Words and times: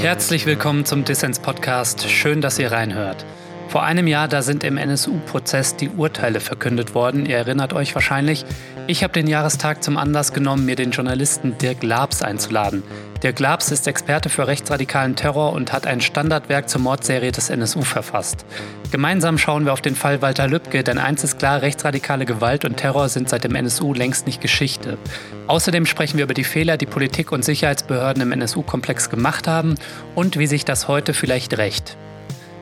Herzlich 0.00 0.46
willkommen 0.46 0.86
zum 0.86 1.04
Dissens 1.04 1.40
Podcast. 1.40 2.08
Schön, 2.08 2.40
dass 2.40 2.58
ihr 2.58 2.72
reinhört. 2.72 3.26
Vor 3.70 3.84
einem 3.84 4.08
Jahr, 4.08 4.26
da 4.26 4.42
sind 4.42 4.64
im 4.64 4.76
NSU-Prozess 4.76 5.76
die 5.76 5.90
Urteile 5.90 6.40
verkündet 6.40 6.96
worden. 6.96 7.24
Ihr 7.24 7.36
erinnert 7.36 7.72
euch 7.72 7.94
wahrscheinlich. 7.94 8.44
Ich 8.88 9.04
habe 9.04 9.12
den 9.12 9.28
Jahrestag 9.28 9.84
zum 9.84 9.96
Anlass 9.96 10.32
genommen, 10.32 10.64
mir 10.64 10.74
den 10.74 10.90
Journalisten 10.90 11.56
Dirk 11.56 11.84
Labs 11.84 12.20
einzuladen. 12.20 12.82
Dirk 13.22 13.38
Labs 13.38 13.70
ist 13.70 13.86
Experte 13.86 14.28
für 14.28 14.48
rechtsradikalen 14.48 15.14
Terror 15.14 15.52
und 15.52 15.72
hat 15.72 15.86
ein 15.86 16.00
Standardwerk 16.00 16.68
zur 16.68 16.80
Mordserie 16.80 17.30
des 17.30 17.48
NSU 17.48 17.82
verfasst. 17.82 18.44
Gemeinsam 18.90 19.38
schauen 19.38 19.66
wir 19.66 19.72
auf 19.72 19.82
den 19.82 19.94
Fall 19.94 20.20
Walter 20.20 20.48
Lübcke, 20.48 20.82
denn 20.82 20.98
eins 20.98 21.22
ist 21.22 21.38
klar, 21.38 21.62
rechtsradikale 21.62 22.24
Gewalt 22.24 22.64
und 22.64 22.76
Terror 22.76 23.08
sind 23.08 23.28
seit 23.28 23.44
dem 23.44 23.54
NSU 23.54 23.94
längst 23.94 24.26
nicht 24.26 24.40
Geschichte. 24.40 24.98
Außerdem 25.46 25.86
sprechen 25.86 26.16
wir 26.16 26.24
über 26.24 26.34
die 26.34 26.42
Fehler, 26.42 26.76
die 26.76 26.86
Politik 26.86 27.30
und 27.30 27.44
Sicherheitsbehörden 27.44 28.20
im 28.20 28.32
NSU-Komplex 28.32 29.10
gemacht 29.10 29.46
haben 29.46 29.76
und 30.16 30.38
wie 30.40 30.48
sich 30.48 30.64
das 30.64 30.88
heute 30.88 31.14
vielleicht 31.14 31.56
rächt. 31.56 31.96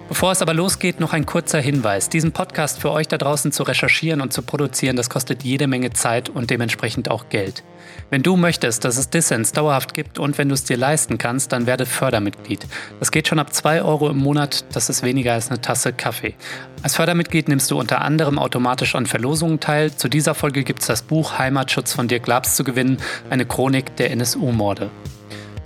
Bevor 0.09 0.33
es 0.33 0.41
aber 0.41 0.55
losgeht, 0.55 1.01
noch 1.01 1.13
ein 1.13 1.27
kurzer 1.27 1.61
Hinweis. 1.61 2.09
Diesen 2.09 2.33
Podcast 2.33 2.81
für 2.81 2.91
euch 2.93 3.09
da 3.09 3.19
draußen 3.19 3.53
zu 3.53 3.63
recherchieren 3.63 4.23
und 4.23 4.33
zu 4.33 4.41
produzieren, 4.41 4.97
das 4.97 5.11
kostet 5.11 5.43
jede 5.45 5.67
Menge 5.67 5.91
Zeit 5.91 6.31
und 6.31 6.49
dementsprechend 6.49 7.11
auch 7.11 7.29
Geld. 7.29 7.63
Wenn 8.09 8.23
du 8.23 8.37
möchtest, 8.37 8.87
dass 8.87 8.97
es 8.97 9.11
Dissens 9.11 9.53
dauerhaft 9.53 9.93
gibt 9.93 10.19
und 10.19 10.39
wenn 10.39 10.49
du 10.49 10.55
es 10.55 10.65
dir 10.65 10.79
leisten 10.79 11.19
kannst, 11.19 11.53
dann 11.53 11.67
werde 11.67 11.85
Fördermitglied. 11.85 12.67
Das 13.01 13.11
geht 13.11 13.29
schon 13.29 13.39
ab 13.39 13.53
2 13.53 13.83
Euro 13.83 14.09
im 14.09 14.17
Monat, 14.17 14.65
das 14.73 14.89
ist 14.89 15.03
weniger 15.03 15.35
als 15.35 15.51
eine 15.51 15.61
Tasse 15.61 15.93
Kaffee. 15.93 16.35
Als 16.83 16.97
Fördermitglied 16.97 17.49
nimmst 17.49 17.71
du 17.71 17.79
unter 17.79 18.01
anderem 18.01 18.39
automatisch 18.39 18.95
an 18.95 19.05
Verlosungen 19.05 19.61
teil. 19.61 19.95
Zu 19.95 20.09
dieser 20.09 20.35
Folge 20.35 20.65
gibt 20.65 20.81
es 20.81 20.87
das 20.87 21.03
Buch 21.03 21.39
Heimatschutz 21.39 21.93
von 21.93 22.09
Dirk 22.09 22.27
Labs 22.27 22.57
zu 22.57 22.65
gewinnen, 22.65 22.97
eine 23.29 23.45
Chronik 23.45 23.95
der 23.97 24.11
NSU-Morde. 24.13 24.91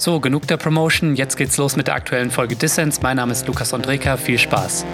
So, 0.03 0.19
genug 0.19 0.49
der 0.49 0.57
Promotion. 0.57 1.15
Jetzt 1.15 1.37
geht's 1.37 1.57
los 1.59 1.77
mit 1.77 1.87
der 1.87 1.95
aktuellen 1.95 2.33
Folge 2.33 2.57
Dissens. 2.57 3.01
Mein 3.03 3.19
Name 3.19 3.31
ist 3.31 3.47
Lukas 3.47 3.73
Andreka. 3.73 4.17
Viel 4.17 4.37
Spaß. 4.37 4.85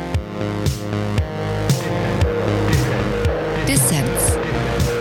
Dissens, 3.67 4.37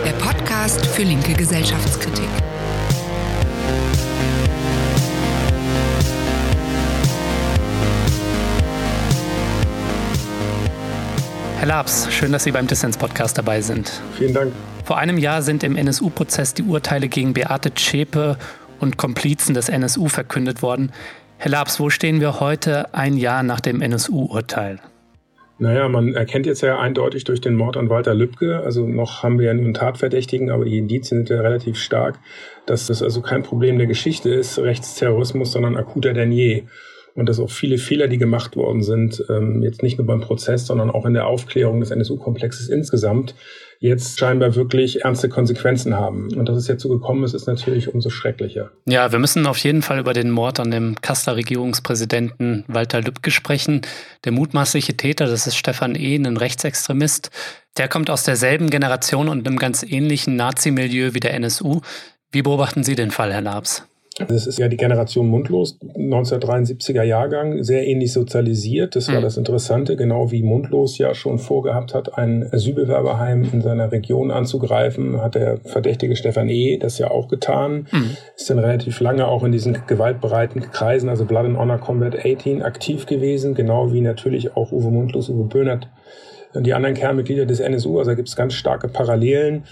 der 0.06 0.12
Podcast 0.12 0.86
für 0.86 1.02
linke 1.02 1.34
Gesellschaftskritik. 1.34 2.24
Herr 11.58 11.66
Labs, 11.66 12.10
schön, 12.10 12.32
dass 12.32 12.44
Sie 12.44 12.52
beim 12.52 12.66
Dissens-Podcast 12.66 13.36
dabei 13.36 13.60
sind. 13.60 14.00
Vielen 14.16 14.32
Dank. 14.32 14.54
Vor 14.86 14.96
einem 14.96 15.18
Jahr 15.18 15.42
sind 15.42 15.62
im 15.64 15.76
NSU-Prozess 15.76 16.54
die 16.54 16.62
Urteile 16.62 17.08
gegen 17.08 17.34
Beate 17.34 17.74
Zschäpe 17.74 18.38
und 18.80 18.96
Komplizen 18.96 19.54
des 19.54 19.68
NSU 19.68 20.08
verkündet 20.08 20.62
worden. 20.62 20.92
Herr 21.36 21.50
Labs, 21.50 21.78
wo 21.78 21.90
stehen 21.90 22.20
wir 22.20 22.40
heute, 22.40 22.94
ein 22.94 23.16
Jahr 23.16 23.42
nach 23.42 23.60
dem 23.60 23.80
NSU-Urteil? 23.80 24.80
Naja, 25.60 25.88
man 25.88 26.14
erkennt 26.14 26.46
jetzt 26.46 26.60
ja 26.60 26.78
eindeutig 26.78 27.24
durch 27.24 27.40
den 27.40 27.54
Mord 27.54 27.76
an 27.76 27.90
Walter 27.90 28.14
Lübcke, 28.14 28.60
also 28.60 28.86
noch 28.86 29.24
haben 29.24 29.40
wir 29.40 29.46
ja 29.46 29.54
nur 29.54 29.64
einen 29.64 29.74
Tatverdächtigen, 29.74 30.50
aber 30.50 30.64
die 30.64 30.78
Indizien 30.78 31.20
sind 31.20 31.30
ja 31.30 31.40
relativ 31.40 31.76
stark, 31.78 32.20
dass 32.66 32.86
das 32.86 33.02
also 33.02 33.22
kein 33.22 33.42
Problem 33.42 33.76
der 33.76 33.88
Geschichte 33.88 34.30
ist, 34.30 34.58
Rechtsterrorismus, 34.58 35.50
sondern 35.50 35.76
akuter 35.76 36.12
denn 36.12 36.30
je. 36.30 36.64
Und 37.16 37.28
dass 37.28 37.40
auch 37.40 37.50
viele 37.50 37.78
Fehler, 37.78 38.06
die 38.06 38.18
gemacht 38.18 38.54
worden 38.54 38.82
sind, 38.82 39.24
ähm, 39.28 39.62
jetzt 39.64 39.82
nicht 39.82 39.98
nur 39.98 40.06
beim 40.06 40.20
Prozess, 40.20 40.66
sondern 40.66 40.90
auch 40.90 41.04
in 41.04 41.14
der 41.14 41.26
Aufklärung 41.26 41.80
des 41.80 41.90
NSU-Komplexes 41.90 42.68
insgesamt, 42.68 43.34
jetzt 43.80 44.18
scheinbar 44.18 44.54
wirklich 44.54 45.04
ernste 45.04 45.28
Konsequenzen 45.28 45.94
haben. 45.94 46.34
Und 46.34 46.48
dass 46.48 46.56
es 46.56 46.68
jetzt 46.68 46.82
so 46.82 46.88
gekommen 46.88 47.24
ist, 47.24 47.34
ist 47.34 47.46
natürlich 47.46 47.92
umso 47.92 48.10
schrecklicher. 48.10 48.70
Ja, 48.86 49.12
wir 49.12 49.18
müssen 49.18 49.46
auf 49.46 49.58
jeden 49.58 49.82
Fall 49.82 49.98
über 50.00 50.12
den 50.12 50.30
Mord 50.30 50.60
an 50.60 50.70
dem 50.70 51.00
Kasseler 51.00 51.36
Regierungspräsidenten 51.36 52.64
Walter 52.66 53.00
Lübcke 53.00 53.30
sprechen. 53.30 53.82
Der 54.24 54.32
mutmaßliche 54.32 54.96
Täter, 54.96 55.26
das 55.26 55.46
ist 55.46 55.56
Stefan 55.56 55.94
E., 55.94 56.16
ein 56.16 56.36
Rechtsextremist. 56.36 57.30
Der 57.76 57.88
kommt 57.88 58.10
aus 58.10 58.24
derselben 58.24 58.70
Generation 58.70 59.28
und 59.28 59.46
einem 59.46 59.58
ganz 59.58 59.84
ähnlichen 59.84 60.34
Nazi-Milieu 60.36 61.14
wie 61.14 61.20
der 61.20 61.34
NSU. 61.34 61.80
Wie 62.32 62.42
beobachten 62.42 62.82
Sie 62.82 62.96
den 62.96 63.10
Fall, 63.10 63.32
Herr 63.32 63.40
Labs? 63.40 63.87
Das 64.26 64.46
ist 64.46 64.58
ja 64.58 64.68
die 64.68 64.76
Generation 64.76 65.28
Mundlos, 65.28 65.78
1973er 65.80 67.02
Jahrgang, 67.02 67.62
sehr 67.62 67.86
ähnlich 67.86 68.12
sozialisiert. 68.12 68.96
Das 68.96 69.08
war 69.08 69.18
mhm. 69.18 69.22
das 69.22 69.36
Interessante, 69.36 69.96
genau 69.96 70.30
wie 70.32 70.42
Mundlos 70.42 70.98
ja 70.98 71.14
schon 71.14 71.38
vorgehabt 71.38 71.94
hat, 71.94 72.18
ein 72.18 72.48
Asylbewerberheim 72.52 73.48
in 73.52 73.60
seiner 73.60 73.92
Region 73.92 74.30
anzugreifen, 74.30 75.20
hat 75.20 75.36
der 75.36 75.58
verdächtige 75.58 76.16
Stefan 76.16 76.48
E. 76.48 76.78
das 76.78 76.98
ja 76.98 77.10
auch 77.10 77.28
getan. 77.28 77.86
Mhm. 77.92 78.16
Ist 78.36 78.50
dann 78.50 78.58
relativ 78.58 78.98
lange 79.00 79.28
auch 79.28 79.44
in 79.44 79.52
diesen 79.52 79.78
gewaltbereiten 79.86 80.62
Kreisen, 80.72 81.08
also 81.08 81.24
Blood 81.24 81.46
and 81.46 81.58
Honor 81.58 81.78
Combat 81.78 82.16
18, 82.24 82.62
aktiv 82.62 83.06
gewesen, 83.06 83.54
genau 83.54 83.92
wie 83.92 84.00
natürlich 84.00 84.56
auch 84.56 84.72
Uwe 84.72 84.90
Mundlos, 84.90 85.28
Uwe 85.28 85.44
Böhnert, 85.44 85.88
die 86.54 86.74
anderen 86.74 86.94
Kernmitglieder 86.94 87.46
des 87.46 87.60
NSU. 87.60 87.98
Also 87.98 88.10
da 88.10 88.14
gibt 88.14 88.28
es 88.28 88.36
ganz 88.36 88.54
starke 88.54 88.88
Parallelen. 88.88 89.64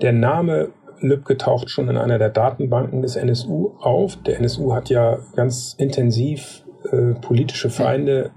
Der 0.00 0.12
Name 0.12 0.70
Lübcke 1.08 1.36
taucht 1.36 1.70
schon 1.70 1.88
in 1.88 1.96
einer 1.96 2.18
der 2.18 2.30
Datenbanken 2.30 3.02
des 3.02 3.16
NSU 3.16 3.72
auf. 3.80 4.16
Der 4.22 4.38
NSU 4.38 4.74
hat 4.74 4.88
ja 4.88 5.18
ganz 5.36 5.74
intensiv 5.78 6.64
äh, 6.90 7.14
politische 7.20 7.70
Feinde 7.70 8.30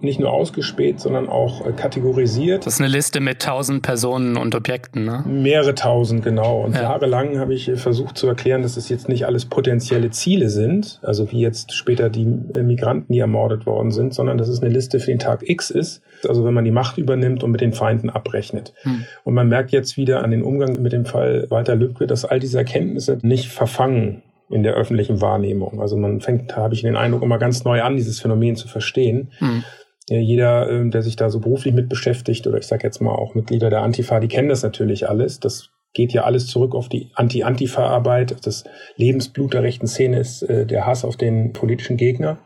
nicht 0.00 0.20
nur 0.20 0.32
ausgespäht, 0.32 1.00
sondern 1.00 1.28
auch 1.28 1.66
äh, 1.66 1.72
kategorisiert. 1.72 2.66
Das 2.66 2.74
ist 2.74 2.80
eine 2.80 2.90
Liste 2.90 3.20
mit 3.20 3.42
tausend 3.42 3.82
Personen 3.82 4.36
und 4.36 4.54
Objekten, 4.54 5.04
ne? 5.04 5.24
Mehrere 5.26 5.74
tausend, 5.74 6.22
genau. 6.22 6.62
Und 6.62 6.74
ja. 6.74 6.82
jahrelang 6.82 7.38
habe 7.38 7.54
ich 7.54 7.70
versucht 7.76 8.16
zu 8.16 8.26
erklären, 8.26 8.62
dass 8.62 8.76
es 8.76 8.88
jetzt 8.88 9.08
nicht 9.08 9.26
alles 9.26 9.46
potenzielle 9.46 10.10
Ziele 10.10 10.48
sind, 10.48 11.00
also 11.02 11.30
wie 11.32 11.40
jetzt 11.40 11.72
später 11.72 12.08
die 12.08 12.24
Migranten, 12.24 13.12
die 13.12 13.18
ermordet 13.18 13.66
worden 13.66 13.90
sind, 13.90 14.14
sondern 14.14 14.38
dass 14.38 14.48
es 14.48 14.62
eine 14.62 14.70
Liste 14.70 15.00
für 15.00 15.10
den 15.10 15.18
Tag 15.18 15.48
X 15.48 15.70
ist. 15.70 16.02
Also 16.26 16.44
wenn 16.44 16.54
man 16.54 16.64
die 16.64 16.70
Macht 16.70 16.98
übernimmt 16.98 17.42
und 17.42 17.50
mit 17.50 17.60
den 17.60 17.72
Feinden 17.72 18.10
abrechnet. 18.10 18.72
Hm. 18.82 19.04
Und 19.24 19.34
man 19.34 19.48
merkt 19.48 19.72
jetzt 19.72 19.96
wieder 19.96 20.22
an 20.22 20.30
den 20.30 20.42
Umgang 20.42 20.80
mit 20.80 20.92
dem 20.92 21.04
Fall 21.04 21.46
Walter 21.50 21.76
Lübcke, 21.76 22.06
dass 22.06 22.24
all 22.24 22.40
diese 22.40 22.58
Erkenntnisse 22.58 23.18
nicht 23.22 23.48
verfangen 23.48 24.22
in 24.50 24.62
der 24.62 24.74
öffentlichen 24.74 25.20
Wahrnehmung. 25.20 25.80
Also 25.80 25.96
man 25.96 26.20
fängt, 26.20 26.56
habe 26.56 26.74
ich 26.74 26.82
den 26.82 26.96
Eindruck, 26.96 27.22
immer 27.22 27.38
ganz 27.38 27.64
neu 27.64 27.82
an, 27.82 27.96
dieses 27.96 28.20
Phänomen 28.20 28.56
zu 28.56 28.68
verstehen. 28.68 29.32
Mhm. 29.40 29.64
Ja, 30.08 30.18
jeder, 30.18 30.70
ähm, 30.70 30.90
der 30.90 31.02
sich 31.02 31.16
da 31.16 31.30
so 31.30 31.40
beruflich 31.40 31.72
mit 31.72 31.88
beschäftigt, 31.88 32.46
oder 32.46 32.58
ich 32.58 32.66
sage 32.66 32.84
jetzt 32.84 33.00
mal 33.00 33.14
auch 33.14 33.34
Mitglieder 33.34 33.70
der 33.70 33.80
Antifa, 33.80 34.20
die 34.20 34.28
kennen 34.28 34.50
das 34.50 34.62
natürlich 34.62 35.08
alles. 35.08 35.40
Das 35.40 35.70
geht 35.94 36.12
ja 36.12 36.24
alles 36.24 36.46
zurück 36.46 36.74
auf 36.74 36.88
die 36.88 37.10
Anti-Antifa-Arbeit. 37.14 38.36
Das 38.46 38.64
Lebensblut 38.96 39.54
der 39.54 39.62
rechten 39.62 39.86
Szene 39.86 40.18
ist 40.18 40.42
äh, 40.42 40.66
der 40.66 40.86
Hass 40.86 41.04
auf 41.04 41.16
den 41.16 41.52
politischen 41.52 41.96
Gegner. 41.96 42.38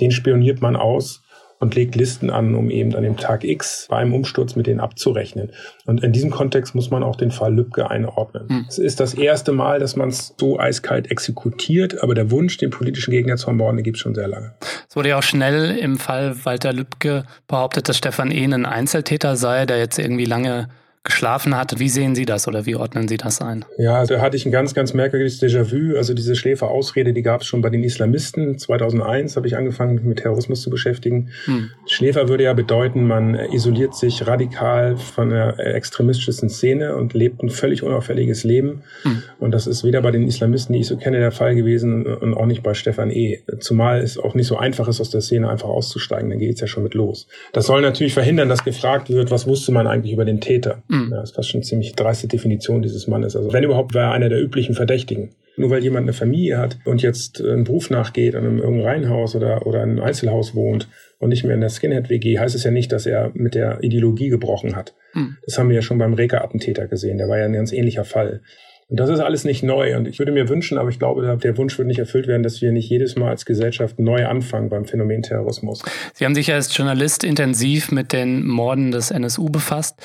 Den 0.00 0.10
spioniert 0.10 0.60
man 0.60 0.76
aus 0.76 1.22
und 1.58 1.74
legt 1.74 1.94
Listen 1.96 2.30
an, 2.30 2.54
um 2.54 2.70
eben 2.70 2.94
an 2.94 3.02
dem 3.02 3.16
Tag 3.16 3.44
X 3.44 3.86
bei 3.88 3.96
einem 3.98 4.14
Umsturz 4.14 4.56
mit 4.56 4.66
denen 4.66 4.80
abzurechnen. 4.80 5.50
Und 5.86 6.02
in 6.02 6.12
diesem 6.12 6.30
Kontext 6.30 6.74
muss 6.74 6.90
man 6.90 7.02
auch 7.02 7.16
den 7.16 7.30
Fall 7.30 7.54
Lübcke 7.54 7.90
einordnen. 7.90 8.48
Hm. 8.48 8.66
Es 8.68 8.78
ist 8.78 9.00
das 9.00 9.14
erste 9.14 9.52
Mal, 9.52 9.78
dass 9.78 9.96
man 9.96 10.08
es 10.08 10.34
so 10.38 10.58
eiskalt 10.58 11.10
exekutiert, 11.10 12.02
aber 12.02 12.14
der 12.14 12.30
Wunsch, 12.30 12.58
den 12.58 12.70
politischen 12.70 13.10
Gegner 13.10 13.36
zu 13.36 13.48
ermorden, 13.48 13.82
gibt 13.82 13.96
es 13.96 14.02
schon 14.02 14.14
sehr 14.14 14.28
lange. 14.28 14.54
Es 14.88 14.96
wurde 14.96 15.10
ja 15.10 15.18
auch 15.18 15.22
schnell 15.22 15.76
im 15.78 15.98
Fall 15.98 16.44
Walter 16.44 16.72
Lübcke 16.72 17.24
behauptet, 17.48 17.88
dass 17.88 17.96
Stefan 17.96 18.30
E. 18.30 18.44
ein 18.44 18.66
Einzeltäter 18.66 19.36
sei, 19.36 19.66
der 19.66 19.78
jetzt 19.78 19.98
irgendwie 19.98 20.24
lange 20.24 20.68
geschlafen 21.06 21.56
hat. 21.56 21.78
Wie 21.78 21.88
sehen 21.88 22.14
Sie 22.14 22.26
das 22.26 22.46
oder 22.46 22.66
wie 22.66 22.76
ordnen 22.76 23.08
Sie 23.08 23.16
das 23.16 23.40
ein? 23.40 23.64
Ja, 23.78 24.04
da 24.04 24.20
hatte 24.20 24.36
ich 24.36 24.44
ein 24.44 24.52
ganz, 24.52 24.74
ganz 24.74 24.92
merkwürdiges 24.92 25.40
Déjà-vu. 25.42 25.96
Also 25.96 26.12
diese 26.12 26.36
Schläferausrede, 26.36 27.14
die 27.14 27.22
gab 27.22 27.40
es 27.40 27.46
schon 27.46 27.62
bei 27.62 27.70
den 27.70 27.82
Islamisten. 27.82 28.58
2001 28.58 29.36
habe 29.36 29.46
ich 29.46 29.56
angefangen, 29.56 29.94
mich 29.94 30.04
mit 30.04 30.18
Terrorismus 30.18 30.60
zu 30.60 30.70
beschäftigen. 30.70 31.30
Hm. 31.46 31.70
Schläfer 31.86 32.28
würde 32.28 32.44
ja 32.44 32.52
bedeuten, 32.52 33.06
man 33.06 33.34
isoliert 33.34 33.94
sich 33.94 34.26
radikal 34.26 34.96
von 34.96 35.30
der 35.30 35.58
extremistischen 35.58 36.50
Szene 36.50 36.94
und 36.94 37.14
lebt 37.14 37.42
ein 37.42 37.50
völlig 37.50 37.82
unauffälliges 37.82 38.44
Leben. 38.44 38.82
Hm. 39.02 39.22
Und 39.38 39.52
das 39.52 39.66
ist 39.66 39.84
weder 39.84 40.02
bei 40.02 40.10
den 40.10 40.26
Islamisten, 40.26 40.74
die 40.74 40.80
ich 40.80 40.86
so 40.86 40.96
kenne, 40.96 41.18
der 41.18 41.32
Fall 41.32 41.54
gewesen 41.54 42.04
und 42.04 42.34
auch 42.34 42.46
nicht 42.46 42.62
bei 42.62 42.74
Stefan 42.74 43.10
E. 43.10 43.40
Zumal 43.60 44.00
es 44.00 44.18
auch 44.18 44.34
nicht 44.34 44.46
so 44.46 44.58
einfach 44.58 44.88
ist, 44.88 45.00
aus 45.00 45.10
der 45.10 45.20
Szene 45.20 45.48
einfach 45.48 45.68
auszusteigen. 45.68 46.30
Dann 46.30 46.38
geht 46.38 46.54
es 46.54 46.60
ja 46.60 46.66
schon 46.66 46.82
mit 46.82 46.94
los. 46.94 47.26
Das 47.52 47.66
soll 47.66 47.80
natürlich 47.80 48.14
verhindern, 48.14 48.48
dass 48.48 48.64
gefragt 48.64 49.08
wird, 49.08 49.30
was 49.30 49.46
wusste 49.46 49.72
man 49.72 49.86
eigentlich 49.86 50.12
über 50.12 50.24
den 50.24 50.40
Täter. 50.40 50.82
Hm. 50.90 50.95
Mhm. 50.96 51.12
Ja, 51.12 51.20
das 51.20 51.36
war 51.36 51.44
schon 51.44 51.62
ziemlich 51.62 51.94
dreiste 51.94 52.28
Definition 52.28 52.82
dieses 52.82 53.06
Mannes. 53.06 53.36
Also 53.36 53.52
wenn 53.52 53.64
überhaupt, 53.64 53.94
war 53.94 54.04
er 54.04 54.12
einer 54.12 54.28
der 54.28 54.42
üblichen 54.42 54.74
Verdächtigen. 54.74 55.30
Nur 55.58 55.70
weil 55.70 55.82
jemand 55.82 56.04
eine 56.04 56.12
Familie 56.12 56.58
hat 56.58 56.78
und 56.84 57.00
jetzt 57.00 57.42
einen 57.42 57.64
Beruf 57.64 57.88
nachgeht 57.88 58.34
und 58.34 58.44
in 58.44 58.58
irgendeinem 58.58 58.84
Reihenhaus 58.84 59.34
oder, 59.34 59.66
oder 59.66 59.82
in 59.82 59.90
einem 59.90 60.02
Einzelhaus 60.02 60.54
wohnt 60.54 60.88
und 61.18 61.30
nicht 61.30 61.44
mehr 61.44 61.54
in 61.54 61.62
der 61.62 61.70
Skinhead-WG, 61.70 62.38
heißt 62.38 62.54
es 62.54 62.64
ja 62.64 62.70
nicht, 62.70 62.92
dass 62.92 63.06
er 63.06 63.30
mit 63.32 63.54
der 63.54 63.82
Ideologie 63.82 64.28
gebrochen 64.28 64.76
hat. 64.76 64.94
Mhm. 65.14 65.38
Das 65.46 65.58
haben 65.58 65.70
wir 65.70 65.76
ja 65.76 65.82
schon 65.82 65.96
beim 65.96 66.12
Reker-Attentäter 66.12 66.86
gesehen. 66.88 67.16
Der 67.16 67.28
war 67.28 67.38
ja 67.38 67.46
ein 67.46 67.54
ganz 67.54 67.72
ähnlicher 67.72 68.04
Fall. 68.04 68.42
Und 68.88 69.00
das 69.00 69.10
ist 69.10 69.18
alles 69.18 69.44
nicht 69.44 69.64
neu. 69.64 69.96
Und 69.96 70.06
ich 70.06 70.20
würde 70.20 70.30
mir 70.30 70.48
wünschen, 70.48 70.78
aber 70.78 70.90
ich 70.90 71.00
glaube, 71.00 71.38
der 71.42 71.56
Wunsch 71.58 71.76
wird 71.76 71.88
nicht 71.88 71.98
erfüllt 71.98 72.28
werden, 72.28 72.44
dass 72.44 72.62
wir 72.62 72.70
nicht 72.70 72.88
jedes 72.88 73.16
Mal 73.16 73.30
als 73.30 73.44
Gesellschaft 73.44 73.98
neu 73.98 74.26
anfangen 74.26 74.68
beim 74.68 74.84
Phänomen 74.84 75.22
Terrorismus. 75.22 75.82
Sie 76.14 76.24
haben 76.24 76.36
sich 76.36 76.46
ja 76.46 76.54
als 76.54 76.76
Journalist 76.76 77.24
intensiv 77.24 77.90
mit 77.90 78.12
den 78.12 78.46
Morden 78.46 78.92
des 78.92 79.10
NSU 79.10 79.46
befasst. 79.46 79.96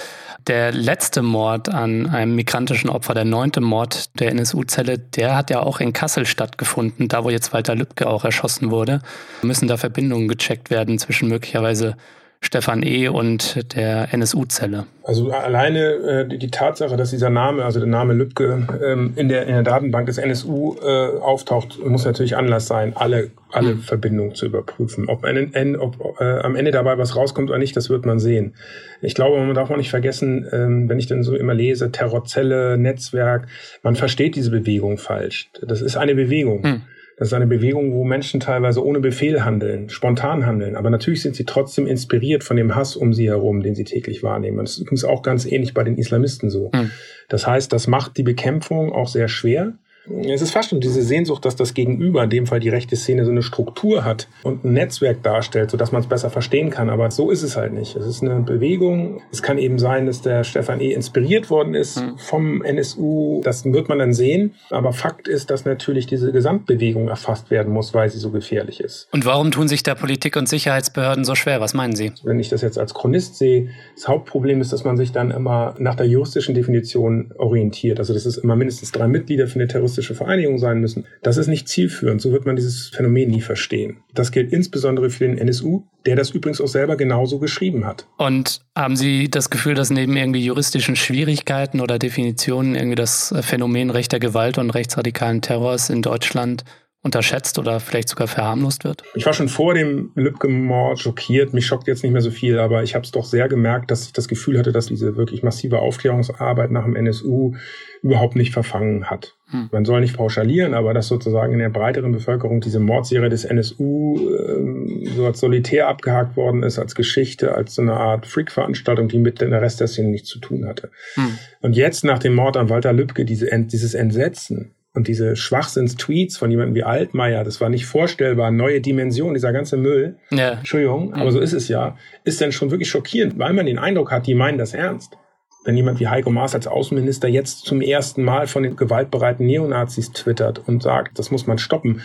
Der 0.48 0.72
letzte 0.72 1.22
Mord 1.22 1.70
an 1.70 2.08
einem 2.08 2.36
migrantischen 2.36 2.90
Opfer, 2.90 3.14
der 3.14 3.26
neunte 3.26 3.62
Mord 3.62 4.20
der 4.20 4.32
NSU-Zelle, 4.32 4.98
der 4.98 5.36
hat 5.36 5.52
ja 5.52 5.62
auch 5.62 5.80
in 5.80 5.94
Kassel 5.94 6.26
stattgefunden, 6.26 7.08
da 7.08 7.24
wo 7.24 7.30
jetzt 7.30 7.54
Walter 7.54 7.76
Lübcke 7.76 8.08
auch 8.08 8.26
erschossen 8.26 8.72
wurde. 8.72 9.02
Müssen 9.44 9.68
da 9.68 9.78
Verbindungen 9.78 10.28
gecheckt 10.28 10.72
werden 10.72 10.98
zwischen 10.98 11.30
möglicherweise 11.30 11.98
Stefan 12.44 12.82
E. 12.82 13.08
und 13.08 13.76
der 13.76 14.12
NSU-Zelle. 14.14 14.88
Also 15.04 15.32
alleine 15.32 15.80
äh, 15.80 16.38
die 16.38 16.50
Tatsache, 16.50 16.98
dass 16.98 17.12
dieser 17.12 17.30
Name, 17.30 17.64
also 17.64 17.80
der 17.80 17.88
Name 17.88 18.14
Lübcke, 18.14 18.68
ähm, 18.84 19.14
in, 19.16 19.30
der, 19.30 19.44
in 19.44 19.54
der 19.54 19.64
Datenbank 19.64 20.08
des 20.08 20.18
NSU 20.18 20.76
äh, 20.82 21.20
auftaucht, 21.20 21.80
muss 21.86 22.04
natürlich 22.04 22.36
Anlass 22.36 22.66
sein, 22.66 22.94
alle, 22.96 23.30
alle 23.52 23.76
mhm. 23.76 23.82
Verbindungen 23.82 24.34
zu 24.34 24.48
überprüfen. 24.48 25.08
Ob, 25.08 25.24
ein, 25.24 25.76
ob 25.76 26.20
äh, 26.20 26.40
am 26.40 26.56
Ende 26.56 26.72
dabei 26.72 26.98
was 26.98 27.16
rauskommt 27.16 27.52
oder 27.52 27.60
nicht, 27.60 27.78
das 27.78 27.92
wird 27.92 28.08
man 28.08 28.20
sehen. 28.20 28.56
Ich 29.02 29.14
glaube, 29.14 29.40
man 29.40 29.54
darf 29.54 29.70
auch 29.70 29.78
nicht 29.78 29.92
vergessen, 29.92 30.48
ähm, 30.52 30.90
wenn 30.90 30.98
ich 30.98 31.06
dann 31.06 31.22
so 31.22 31.36
immer 31.36 31.54
lese, 31.54 31.92
Terrorzelle, 31.92 32.76
Netzwerk, 32.76 33.48
man 33.84 33.96
versteht 33.96 34.36
diese 34.36 34.50
Bewegung 34.50 34.98
falsch. 34.98 35.52
Das 35.62 35.82
ist 35.82 35.96
eine 35.96 36.16
Bewegung. 36.16 36.62
Mhm. 36.62 36.82
Das 37.22 37.28
ist 37.28 37.34
eine 37.34 37.46
Bewegung, 37.46 37.94
wo 37.94 38.04
Menschen 38.04 38.40
teilweise 38.40 38.84
ohne 38.84 39.00
Befehl 39.00 39.46
handeln, 39.46 39.90
spontan 39.90 40.48
handeln. 40.48 40.76
Aber 40.76 40.90
natürlich 40.90 41.22
sind 41.22 41.36
sie 41.36 41.46
trotzdem 41.46 41.86
inspiriert 41.86 42.44
von 42.44 42.58
dem 42.58 42.74
Hass 42.74 42.96
um 42.96 43.14
sie 43.14 43.30
herum, 43.30 43.62
den 43.62 43.76
sie 43.76 43.84
täglich 43.84 44.24
wahrnehmen. 44.24 44.58
Und 44.58 44.68
das 44.68 44.78
ist 44.78 44.82
übrigens 44.82 45.04
auch 45.04 45.22
ganz 45.22 45.46
ähnlich 45.46 45.76
bei 45.76 45.84
den 45.84 45.98
Islamisten 45.98 46.50
so. 46.50 46.72
Mhm. 46.74 46.90
Das 47.30 47.46
heißt, 47.46 47.72
das 47.72 47.86
macht 47.86 48.18
die 48.18 48.24
Bekämpfung 48.24 48.92
auch 48.92 49.08
sehr 49.08 49.28
schwer. 49.28 49.74
Es 50.10 50.42
ist 50.42 50.52
fast 50.52 50.70
schon 50.70 50.80
diese 50.80 51.02
Sehnsucht, 51.04 51.46
dass 51.46 51.56
das 51.56 51.74
Gegenüber, 51.74 52.24
in 52.24 52.30
dem 52.30 52.48
Fall 52.48 52.60
die 52.60 52.70
rechte 52.70 52.96
Szene, 52.96 53.24
so 53.24 53.32
eine 53.32 53.44
Struktur 53.44 54.04
hat 54.04 54.28
und 54.44 54.66
ein 54.66 54.74
Netzwerk 54.74 55.22
darstellt, 55.22 55.72
sodass 55.72 55.92
man 55.92 56.02
es 56.02 56.08
besser 56.08 56.30
verstehen 56.30 56.72
kann. 56.72 56.90
Aber 56.90 57.12
so 57.12 57.30
ist 57.30 57.44
es 57.44 57.56
halt 57.56 57.74
nicht. 57.74 57.96
Es 57.96 58.06
ist 58.06 58.24
eine 58.24 58.42
Bewegung. 58.42 59.22
Es 59.32 59.44
kann 59.44 59.58
eben 59.58 59.78
sein, 59.78 60.08
dass 60.08 60.22
der 60.22 60.44
Stefan 60.44 60.82
E. 60.82 60.92
inspiriert 60.92 61.50
worden 61.50 61.76
ist 61.76 62.02
mhm. 62.02 62.18
vom 62.18 62.64
NSU. 62.64 63.42
Das 63.44 63.64
wird 63.66 63.90
man 63.90 64.00
dann 64.00 64.14
sehen. 64.14 64.56
Aber 64.72 64.92
Fakt 64.92 65.28
ist, 65.28 65.52
dass 65.52 65.66
natürlich 65.66 66.08
diese 66.08 66.32
Gesamtbewegung 66.32 67.08
erfasst 67.08 67.52
werden 67.52 67.72
muss, 67.72 67.94
weil 67.94 68.10
sie 68.10 68.18
so 68.18 68.32
gefährlich 68.32 68.80
ist. 68.80 69.08
Und 69.12 69.26
warum 69.26 69.52
tun 69.52 69.68
sich 69.68 69.84
da 69.84 69.94
Politik 69.94 70.36
und 70.36 70.50
Sicherheitsbehörden 70.50 71.26
so 71.26 71.36
schwer? 71.36 71.62
Was 71.62 71.74
meinen 71.74 71.96
Sie? 71.96 72.12
Wenn 72.24 72.40
ich 72.40 72.50
das 72.50 72.62
jetzt 72.62 72.80
als 72.80 72.94
Chronist 72.94 73.38
sehe, 73.38 73.70
das 73.96 74.08
Hauptproblem 74.08 74.62
ist, 74.62 74.74
dass 74.74 74.84
man 74.84 74.98
sich 74.98 75.12
dann 75.12 75.30
immer 75.30 75.76
nach 75.78 75.96
der 75.96 76.08
juristischen 76.08 76.56
Definition 76.56 77.32
orientiert. 77.38 78.00
Also 78.00 78.14
dass 78.14 78.26
es 78.26 78.38
immer 78.38 78.56
mindestens 78.56 78.92
drei 78.92 79.08
Mitglieder 79.08 79.48
für 79.48 79.60
eine 79.60 79.68
terroristische 79.68 79.91
terroristische 79.92 80.16
Vereinigung 80.16 80.58
sein 80.58 80.80
müssen. 80.80 81.06
Das 81.22 81.38
ist 81.38 81.48
nicht 81.48 81.68
zielführend. 81.68 82.22
So 82.22 82.32
wird 82.32 82.46
man 82.46 82.56
dieses 82.56 82.90
Phänomen 82.90 83.30
nie 83.30 83.42
verstehen. 83.42 83.98
Das 84.14 84.32
gilt 84.32 84.52
insbesondere 84.52 85.10
für 85.10 85.26
den 85.26 85.38
NSU, 85.38 85.84
der 86.06 86.16
das 86.16 86.32
übrigens 86.32 86.62
auch 86.62 86.68
selber 86.68 86.96
genauso 86.96 87.40
geschrieben 87.40 87.86
hat. 87.86 88.08
Und 88.18 88.62
haben 88.76 88.96
Sie 88.96 89.30
das 89.30 89.50
Gefühl, 89.50 89.76
dass 89.76 89.90
neben 89.90 90.16
irgendwie 90.16 90.44
juristischen 90.44 90.96
Schwierigkeiten 90.96 91.82
oder 91.82 92.00
Definitionen 92.00 92.76
irgendwie 92.76 92.96
das 92.96 93.34
Phänomen 93.42 93.90
rechter 93.90 94.20
Gewalt 94.20 94.58
und 94.58 94.70
rechtsradikalen 94.72 95.42
Terrors 95.42 95.90
in 95.90 96.02
Deutschland 96.02 96.64
unterschätzt 97.04 97.58
oder 97.58 97.80
vielleicht 97.80 98.10
sogar 98.10 98.28
verharmlost 98.28 98.84
wird? 98.84 99.04
Ich 99.16 99.26
war 99.26 99.34
schon 99.34 99.50
vor 99.50 99.74
dem 99.74 100.12
Lübcke-Mord 100.16 101.00
schockiert. 101.00 101.54
Mich 101.54 101.66
schockt 101.66 101.88
jetzt 101.88 102.04
nicht 102.04 102.12
mehr 102.12 102.22
so 102.22 102.30
viel, 102.32 102.60
aber 102.60 102.84
ich 102.84 102.94
habe 102.94 103.04
es 103.04 103.12
doch 103.12 103.26
sehr 103.26 103.48
gemerkt, 103.48 103.90
dass 103.90 104.06
ich 104.06 104.14
das 104.14 104.28
Gefühl 104.28 104.60
hatte, 104.60 104.72
dass 104.72 104.86
diese 104.86 105.16
wirklich 105.16 105.42
massive 105.42 105.80
Aufklärungsarbeit 105.80 106.70
nach 106.72 106.84
dem 106.84 106.96
NSU 106.96 107.56
überhaupt 108.04 108.36
nicht 108.36 108.54
verfangen 108.54 109.10
hat. 109.10 109.36
Hm. 109.50 109.70
Man 109.72 109.86
soll 109.86 110.02
nicht 110.02 110.16
pauschalieren, 110.16 110.74
aber 110.74 110.94
dass 110.94 111.08
sozusagen 111.08 111.54
in 111.54 111.60
der 111.60 111.70
breiteren 111.70 112.12
Bevölkerung 112.12 112.62
diese 112.62 112.80
Mordserie 112.80 113.30
des 113.30 113.46
NSU 113.46 114.30
äh, 114.30 115.10
so 115.16 115.26
als 115.26 115.40
solitär 115.40 115.88
abgehakt 115.88 116.36
worden 116.36 116.64
ist, 116.64 116.80
als 116.80 116.96
Geschichte, 116.96 117.56
als 117.56 117.76
so 117.76 117.82
eine 117.82 117.94
Art 117.94 118.28
Freak-Veranstaltung, 118.28 119.08
die 119.08 119.18
mit 119.18 119.42
der 119.42 119.62
Rest 119.62 119.80
der 119.80 119.88
Szene 119.88 120.10
nichts 120.10 120.30
zu 120.30 120.40
tun 120.40 120.68
hatte. 120.68 120.92
Hm. 121.16 121.38
Und 121.62 121.76
jetzt 121.76 122.04
nach 122.04 122.20
dem 122.20 122.36
Mord 122.36 122.58
an 122.58 122.70
Walter 122.70 122.94
Lübcke 122.94 123.26
diese, 123.26 123.48
dieses 123.66 123.94
Entsetzen, 123.96 124.76
und 124.94 125.08
diese 125.08 125.36
Schwachsinns-Tweets 125.36 126.38
von 126.38 126.52
jemandem 126.52 126.76
wie 126.76 126.84
Altmaier, 126.84 127.44
das 127.44 127.62
war 127.62 127.70
nicht 127.70 127.86
vorstellbar, 127.86 128.52
neue 128.52 128.82
Dimension, 128.82 129.34
dieser 129.34 129.54
ganze 129.54 129.78
Müll. 129.78 130.18
Ja. 130.32 130.54
Entschuldigung, 130.54 131.14
aber 131.14 131.32
so 131.32 131.40
ist 131.40 131.54
es 131.54 131.68
ja. 131.70 131.98
Ist 132.26 132.42
denn 132.42 132.52
schon 132.52 132.72
wirklich 132.72 132.90
schockierend, 132.90 133.40
weil 133.40 133.54
man 133.54 133.66
den 133.66 133.80
Eindruck 133.80 134.12
hat, 134.12 134.28
die 134.28 134.36
meinen 134.36 134.58
das 134.58 134.74
ernst. 134.74 135.18
Wenn 135.64 135.78
jemand 135.78 136.00
wie 136.00 136.08
Heiko 136.08 136.32
Maas 136.32 136.56
als 136.56 136.68
Außenminister 136.68 137.28
jetzt 137.28 137.66
zum 137.66 137.82
ersten 137.82 138.24
Mal 138.24 138.48
von 138.48 138.64
den 138.64 138.76
gewaltbereiten 138.76 139.46
Neonazis 139.46 140.12
twittert 140.12 140.68
und 140.68 140.84
sagt, 140.84 141.20
das 141.20 141.32
muss 141.32 141.48
man 141.48 141.58
stoppen, 141.58 142.02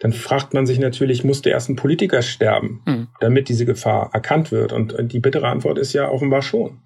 dann 0.00 0.12
fragt 0.12 0.54
man 0.54 0.66
sich 0.66 0.78
natürlich, 0.78 1.22
muss 1.22 1.42
der 1.42 1.52
erste 1.52 1.74
Politiker 1.74 2.22
sterben, 2.22 2.82
mhm. 2.84 3.08
damit 3.20 3.48
diese 3.48 3.66
Gefahr 3.66 4.10
erkannt 4.12 4.50
wird? 4.50 4.72
Und 4.72 4.96
die 5.12 5.20
bittere 5.20 5.48
Antwort 5.48 5.78
ist 5.78 5.92
ja 5.92 6.08
offenbar 6.08 6.42
schon. 6.42 6.80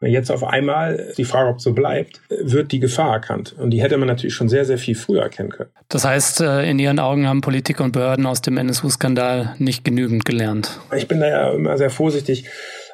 Jetzt 0.00 0.30
auf 0.30 0.44
einmal, 0.44 1.12
die 1.16 1.24
Frage, 1.24 1.50
ob 1.50 1.56
es 1.56 1.64
so 1.64 1.72
bleibt, 1.72 2.20
wird 2.28 2.70
die 2.70 2.78
Gefahr 2.78 3.14
erkannt. 3.14 3.54
Und 3.58 3.70
die 3.70 3.82
hätte 3.82 3.96
man 3.96 4.06
natürlich 4.06 4.34
schon 4.34 4.48
sehr, 4.48 4.64
sehr 4.64 4.78
viel 4.78 4.94
früher 4.94 5.22
erkennen 5.22 5.50
können. 5.50 5.70
Das 5.88 6.04
heißt, 6.04 6.40
äh, 6.40 6.70
in 6.70 6.78
Ihren 6.78 7.00
Augen 7.00 7.26
haben 7.26 7.40
Politik 7.40 7.80
und 7.80 7.92
Behörden 7.92 8.24
aus 8.26 8.40
dem 8.40 8.56
NSU-Skandal 8.58 9.56
nicht 9.58 9.84
genügend 9.84 10.24
gelernt. 10.24 10.78
Ich 10.96 11.08
bin 11.08 11.18
da 11.18 11.28
ja 11.28 11.50
immer 11.50 11.76
sehr 11.78 11.90
vorsichtig 11.90 12.44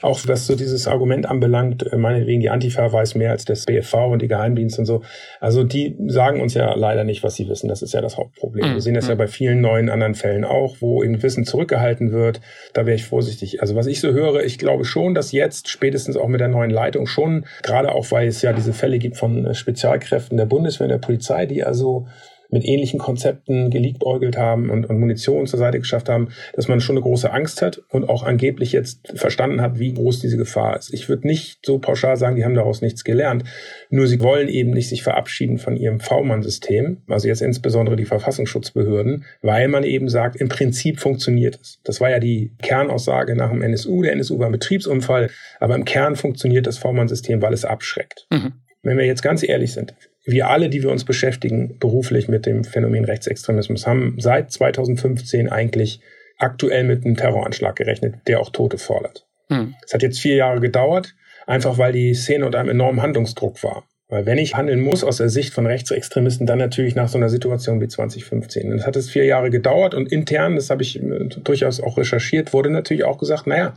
auch 0.04 0.20
was 0.26 0.46
so 0.46 0.54
dieses 0.54 0.86
Argument 0.86 1.26
anbelangt, 1.26 1.90
äh, 1.90 1.96
meinetwegen 1.96 2.40
die 2.40 2.50
Antifa 2.50 2.92
weiß 2.92 3.14
mehr 3.14 3.30
als 3.30 3.44
das 3.44 3.64
BFV 3.64 3.94
und 4.12 4.22
die 4.22 4.28
Geheimdienste 4.28 4.82
und 4.82 4.86
so. 4.86 5.02
Also 5.40 5.64
die 5.64 5.96
sagen 6.06 6.40
uns 6.40 6.54
ja 6.54 6.74
leider 6.74 7.04
nicht, 7.04 7.22
was 7.22 7.36
sie 7.36 7.48
wissen. 7.48 7.68
Das 7.68 7.82
ist 7.82 7.94
ja 7.94 8.00
das 8.00 8.16
Hauptproblem. 8.16 8.70
Mhm. 8.70 8.74
Wir 8.74 8.80
sehen 8.80 8.94
das 8.94 9.08
ja 9.08 9.14
mhm. 9.14 9.18
bei 9.18 9.26
vielen 9.26 9.60
neuen 9.60 9.88
anderen 9.88 10.14
Fällen 10.14 10.44
auch, 10.44 10.76
wo 10.80 11.02
eben 11.02 11.22
Wissen 11.22 11.44
zurückgehalten 11.44 12.12
wird. 12.12 12.40
Da 12.72 12.86
wäre 12.86 12.96
ich 12.96 13.04
vorsichtig. 13.04 13.60
Also 13.60 13.74
was 13.74 13.86
ich 13.86 14.00
so 14.00 14.12
höre, 14.12 14.44
ich 14.44 14.58
glaube 14.58 14.84
schon, 14.84 15.14
dass 15.14 15.32
jetzt 15.32 15.68
spätestens 15.68 16.16
auch 16.16 16.28
mit 16.28 16.40
der 16.40 16.48
neuen 16.48 16.70
Leitung 16.70 17.06
schon, 17.06 17.46
gerade 17.62 17.92
auch 17.92 18.10
weil 18.10 18.28
es 18.28 18.42
ja 18.42 18.52
diese 18.52 18.72
Fälle 18.72 18.98
gibt 18.98 19.16
von 19.16 19.46
äh, 19.46 19.54
Spezialkräften 19.54 20.36
der 20.36 20.46
Bundeswehr, 20.46 20.88
der 20.88 20.98
Polizei, 20.98 21.46
die 21.46 21.64
also 21.64 22.06
mit 22.54 22.64
ähnlichen 22.64 23.00
Konzepten 23.00 23.68
geliebäugelt 23.68 24.38
haben 24.38 24.70
und, 24.70 24.86
und 24.86 25.00
Munition 25.00 25.46
zur 25.46 25.58
Seite 25.58 25.80
geschafft 25.80 26.08
haben, 26.08 26.28
dass 26.54 26.68
man 26.68 26.80
schon 26.80 26.96
eine 26.96 27.02
große 27.02 27.30
Angst 27.30 27.60
hat 27.62 27.82
und 27.90 28.08
auch 28.08 28.22
angeblich 28.22 28.70
jetzt 28.70 29.12
verstanden 29.18 29.60
hat, 29.60 29.80
wie 29.80 29.92
groß 29.92 30.20
diese 30.20 30.36
Gefahr 30.36 30.78
ist. 30.78 30.94
Ich 30.94 31.08
würde 31.08 31.26
nicht 31.26 31.58
so 31.66 31.80
pauschal 31.80 32.16
sagen, 32.16 32.36
die 32.36 32.44
haben 32.44 32.54
daraus 32.54 32.80
nichts 32.80 33.02
gelernt. 33.02 33.42
Nur 33.90 34.06
sie 34.06 34.20
wollen 34.20 34.48
eben 34.48 34.70
nicht 34.70 34.88
sich 34.88 35.02
verabschieden 35.02 35.58
von 35.58 35.76
ihrem 35.76 35.98
V-Mann-System, 35.98 37.02
also 37.08 37.26
jetzt 37.26 37.42
insbesondere 37.42 37.96
die 37.96 38.04
Verfassungsschutzbehörden, 38.04 39.24
weil 39.42 39.66
man 39.66 39.82
eben 39.82 40.08
sagt, 40.08 40.36
im 40.36 40.48
Prinzip 40.48 41.00
funktioniert 41.00 41.58
es. 41.60 41.80
Das 41.82 42.00
war 42.00 42.10
ja 42.10 42.20
die 42.20 42.52
Kernaussage 42.62 43.34
nach 43.34 43.50
dem 43.50 43.62
NSU. 43.62 44.02
Der 44.02 44.12
NSU 44.12 44.38
war 44.38 44.46
ein 44.46 44.52
Betriebsunfall, 44.52 45.28
aber 45.58 45.74
im 45.74 45.84
Kern 45.84 46.14
funktioniert 46.14 46.68
das 46.68 46.78
V-Mann-System, 46.78 47.42
weil 47.42 47.52
es 47.52 47.64
abschreckt. 47.64 48.28
Mhm. 48.30 48.52
Wenn 48.84 48.96
wir 48.96 49.06
jetzt 49.06 49.22
ganz 49.22 49.42
ehrlich 49.42 49.72
sind, 49.72 49.94
wir 50.24 50.48
alle, 50.48 50.68
die 50.70 50.82
wir 50.82 50.90
uns 50.90 51.04
beschäftigen, 51.04 51.78
beruflich 51.78 52.28
mit 52.28 52.46
dem 52.46 52.64
Phänomen 52.64 53.04
Rechtsextremismus, 53.04 53.86
haben 53.86 54.16
seit 54.18 54.50
2015 54.50 55.50
eigentlich 55.50 56.00
aktuell 56.38 56.84
mit 56.84 57.04
einem 57.04 57.16
Terroranschlag 57.16 57.76
gerechnet, 57.76 58.16
der 58.26 58.40
auch 58.40 58.50
Tote 58.50 58.78
fordert. 58.78 59.26
Hm. 59.48 59.74
Es 59.84 59.92
hm. 59.92 59.96
hat 59.96 60.02
jetzt 60.02 60.20
vier 60.20 60.36
Jahre 60.36 60.60
gedauert, 60.60 61.14
einfach 61.46 61.78
weil 61.78 61.92
die 61.92 62.14
Szene 62.14 62.46
unter 62.46 62.58
einem 62.58 62.70
enormen 62.70 63.02
Handlungsdruck 63.02 63.62
war. 63.62 63.84
Weil 64.08 64.26
wenn 64.26 64.38
ich 64.38 64.54
handeln 64.54 64.80
muss 64.80 65.02
aus 65.02 65.16
der 65.16 65.30
Sicht 65.30 65.54
von 65.54 65.66
Rechtsextremisten, 65.66 66.46
dann 66.46 66.58
natürlich 66.58 66.94
nach 66.94 67.08
so 67.08 67.16
einer 67.18 67.30
Situation 67.30 67.80
wie 67.80 67.88
2015. 67.88 68.70
Und 68.70 68.78
es 68.78 68.86
hat 68.86 68.96
es 68.96 69.10
vier 69.10 69.24
Jahre 69.24 69.50
gedauert 69.50 69.94
und 69.94 70.12
intern, 70.12 70.56
das 70.56 70.70
habe 70.70 70.82
ich 70.82 71.02
äh, 71.02 71.28
durchaus 71.42 71.80
auch 71.80 71.96
recherchiert, 71.96 72.52
wurde 72.52 72.70
natürlich 72.70 73.04
auch 73.04 73.18
gesagt, 73.18 73.46
naja, 73.46 73.74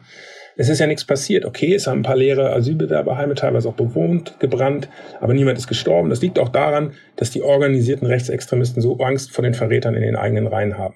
es 0.58 0.70
ist 0.70 0.80
ja 0.80 0.88
nichts 0.88 1.06
passiert. 1.06 1.46
Okay, 1.46 1.74
es 1.74 1.88
haben 1.88 2.00
ein 2.00 2.04
paar 2.04 2.16
leere 2.16 2.52
Asylbewerberheime 2.54 3.36
teilweise 3.36 3.70
auch 3.70 3.76
bewohnt, 3.76 4.40
gebrannt, 4.40 4.90
aber 5.22 5.34
niemand 5.34 5.58
ist 5.58 5.68
gestorben. 5.68 6.10
Das 6.10 6.22
liegt 6.22 6.40
auch 6.40 6.50
daran, 6.50 6.94
dass 7.16 7.32
die 7.32 7.44
organisierten 7.44 8.08
Rechtsextremisten 8.08 8.82
so 8.82 8.98
Angst 8.98 9.32
vor 9.32 9.44
den 9.44 9.54
Verrätern 9.54 9.96
in 9.96 10.02
den 10.02 10.16
eigenen 10.16 10.48
Reihen 10.48 10.78
haben. 10.78 10.96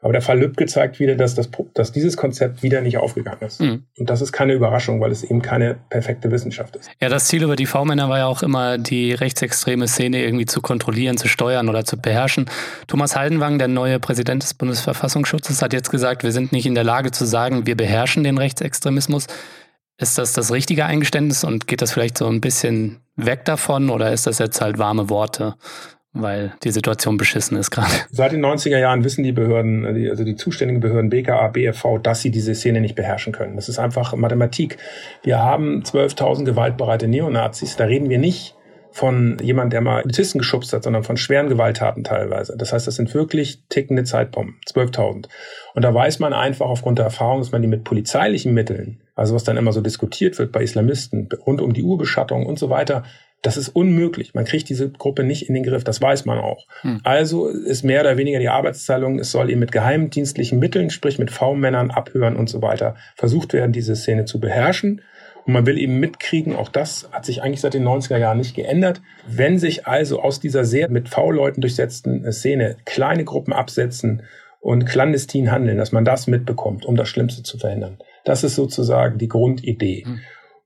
Aber 0.00 0.12
der 0.12 0.22
Fall 0.22 0.38
Lübcke 0.38 0.66
zeigt 0.66 1.00
wieder, 1.00 1.16
dass, 1.16 1.34
das, 1.34 1.48
dass 1.74 1.92
dieses 1.92 2.16
Konzept 2.16 2.62
wieder 2.62 2.80
nicht 2.80 2.98
aufgegangen 2.98 3.42
ist. 3.42 3.60
Mhm. 3.60 3.84
Und 3.98 4.10
das 4.10 4.20
ist 4.20 4.32
keine 4.32 4.52
Überraschung, 4.52 5.00
weil 5.00 5.10
es 5.10 5.24
eben 5.24 5.42
keine 5.42 5.76
perfekte 5.90 6.30
Wissenschaft 6.30 6.76
ist. 6.76 6.90
Ja, 7.00 7.08
das 7.08 7.26
Ziel 7.26 7.42
über 7.42 7.56
die 7.56 7.66
V-Männer 7.66 8.08
war 8.08 8.18
ja 8.18 8.26
auch 8.26 8.42
immer, 8.42 8.78
die 8.78 9.12
rechtsextreme 9.12 9.88
Szene 9.88 10.22
irgendwie 10.22 10.46
zu 10.46 10.60
kontrollieren, 10.60 11.16
zu 11.16 11.28
steuern 11.28 11.68
oder 11.68 11.84
zu 11.84 11.96
beherrschen. 11.96 12.46
Thomas 12.86 13.16
Haldenwang, 13.16 13.58
der 13.58 13.68
neue 13.68 13.98
Präsident 13.98 14.42
des 14.42 14.54
Bundesverfassungsschutzes, 14.54 15.62
hat 15.62 15.72
jetzt 15.72 15.90
gesagt, 15.90 16.22
wir 16.22 16.32
sind 16.32 16.52
nicht 16.52 16.66
in 16.66 16.74
der 16.74 16.84
Lage 16.84 17.10
zu 17.10 17.24
sagen, 17.24 17.66
wir 17.66 17.76
beherrschen 17.76 18.22
den 18.24 18.38
Rechtsextremismus. 18.38 19.26
Ist 20.00 20.16
das 20.16 20.32
das 20.32 20.52
richtige 20.52 20.86
Eingeständnis 20.86 21.42
und 21.42 21.66
geht 21.66 21.82
das 21.82 21.92
vielleicht 21.92 22.18
so 22.18 22.28
ein 22.28 22.40
bisschen 22.40 23.00
weg 23.16 23.44
davon 23.44 23.90
oder 23.90 24.12
ist 24.12 24.28
das 24.28 24.38
jetzt 24.38 24.60
halt 24.60 24.78
warme 24.78 25.10
Worte? 25.10 25.56
Weil 26.12 26.54
die 26.64 26.70
Situation 26.70 27.16
beschissen 27.16 27.56
ist 27.56 27.70
gerade. 27.70 27.92
Seit 28.10 28.32
den 28.32 28.44
90er 28.44 28.78
Jahren 28.78 29.04
wissen 29.04 29.22
die 29.22 29.32
Behörden, 29.32 29.84
also 30.08 30.24
die 30.24 30.36
zuständigen 30.36 30.80
Behörden 30.80 31.10
BKA, 31.10 31.48
BFV, 31.48 31.98
dass 32.02 32.20
sie 32.20 32.30
diese 32.30 32.54
Szene 32.54 32.80
nicht 32.80 32.94
beherrschen 32.94 33.32
können. 33.32 33.56
Das 33.56 33.68
ist 33.68 33.78
einfach 33.78 34.14
Mathematik. 34.14 34.78
Wir 35.22 35.38
haben 35.38 35.82
12.000 35.82 36.44
gewaltbereite 36.44 37.08
Neonazis. 37.08 37.76
Da 37.76 37.84
reden 37.84 38.08
wir 38.08 38.18
nicht 38.18 38.54
von 38.90 39.36
jemand, 39.42 39.72
der 39.72 39.80
mal 39.80 40.02
Polizisten 40.02 40.38
geschubst 40.38 40.72
hat, 40.72 40.82
sondern 40.82 41.04
von 41.04 41.16
schweren 41.16 41.48
Gewalttaten 41.48 42.04
teilweise. 42.04 42.56
Das 42.56 42.72
heißt, 42.72 42.86
das 42.86 42.96
sind 42.96 43.14
wirklich 43.14 43.62
tickende 43.68 44.04
Zeitbomben, 44.04 44.56
12.000. 44.66 45.28
Und 45.74 45.82
da 45.82 45.94
weiß 45.94 46.18
man 46.18 46.32
einfach 46.32 46.66
aufgrund 46.66 46.98
der 46.98 47.04
Erfahrung, 47.04 47.40
dass 47.40 47.52
man 47.52 47.62
die 47.62 47.68
mit 47.68 47.84
polizeilichen 47.84 48.54
Mitteln, 48.54 49.00
also 49.14 49.34
was 49.34 49.44
dann 49.44 49.56
immer 49.56 49.72
so 49.72 49.82
diskutiert 49.82 50.38
wird 50.38 50.52
bei 50.52 50.62
Islamisten, 50.62 51.28
rund 51.46 51.60
um 51.60 51.74
die 51.74 51.82
Urbeschattung 51.82 52.46
und 52.46 52.58
so 52.58 52.70
weiter, 52.70 53.04
das 53.42 53.56
ist 53.56 53.68
unmöglich. 53.68 54.34
Man 54.34 54.44
kriegt 54.44 54.68
diese 54.68 54.90
Gruppe 54.90 55.22
nicht 55.22 55.48
in 55.48 55.54
den 55.54 55.62
Griff. 55.62 55.84
Das 55.84 56.00
weiß 56.00 56.24
man 56.24 56.38
auch. 56.38 56.66
Hm. 56.80 57.00
Also 57.04 57.48
ist 57.48 57.84
mehr 57.84 58.00
oder 58.00 58.16
weniger 58.16 58.40
die 58.40 58.48
Arbeitsteilung, 58.48 59.18
es 59.18 59.30
soll 59.30 59.50
eben 59.50 59.60
mit 59.60 59.72
geheimdienstlichen 59.72 60.58
Mitteln, 60.58 60.90
sprich 60.90 61.18
mit 61.18 61.30
V-Männern, 61.30 61.90
Abhören 61.90 62.36
und 62.36 62.48
so 62.48 62.62
weiter, 62.62 62.96
versucht 63.16 63.52
werden, 63.52 63.72
diese 63.72 63.94
Szene 63.94 64.24
zu 64.24 64.40
beherrschen. 64.40 65.02
Und 65.46 65.52
man 65.52 65.66
will 65.66 65.78
eben 65.78 65.98
mitkriegen, 66.00 66.56
auch 66.56 66.68
das 66.68 67.08
hat 67.12 67.24
sich 67.24 67.42
eigentlich 67.42 67.60
seit 67.60 67.74
den 67.74 67.86
90er 67.86 68.18
Jahren 68.18 68.38
nicht 68.38 68.54
geändert. 68.54 69.00
Wenn 69.26 69.58
sich 69.58 69.86
also 69.86 70.20
aus 70.20 70.40
dieser 70.40 70.64
sehr 70.64 70.90
mit 70.90 71.08
V-Leuten 71.08 71.60
durchsetzten 71.60 72.30
Szene 72.32 72.76
kleine 72.84 73.24
Gruppen 73.24 73.52
absetzen 73.52 74.22
und 74.60 74.84
clandestin 74.84 75.50
handeln, 75.52 75.78
dass 75.78 75.92
man 75.92 76.04
das 76.04 76.26
mitbekommt, 76.26 76.84
um 76.84 76.96
das 76.96 77.08
Schlimmste 77.08 77.44
zu 77.44 77.56
verhindern. 77.56 77.98
Das 78.24 78.44
ist 78.44 78.56
sozusagen 78.56 79.16
die 79.16 79.28
Grundidee. 79.28 80.04
Mhm. 80.06 80.20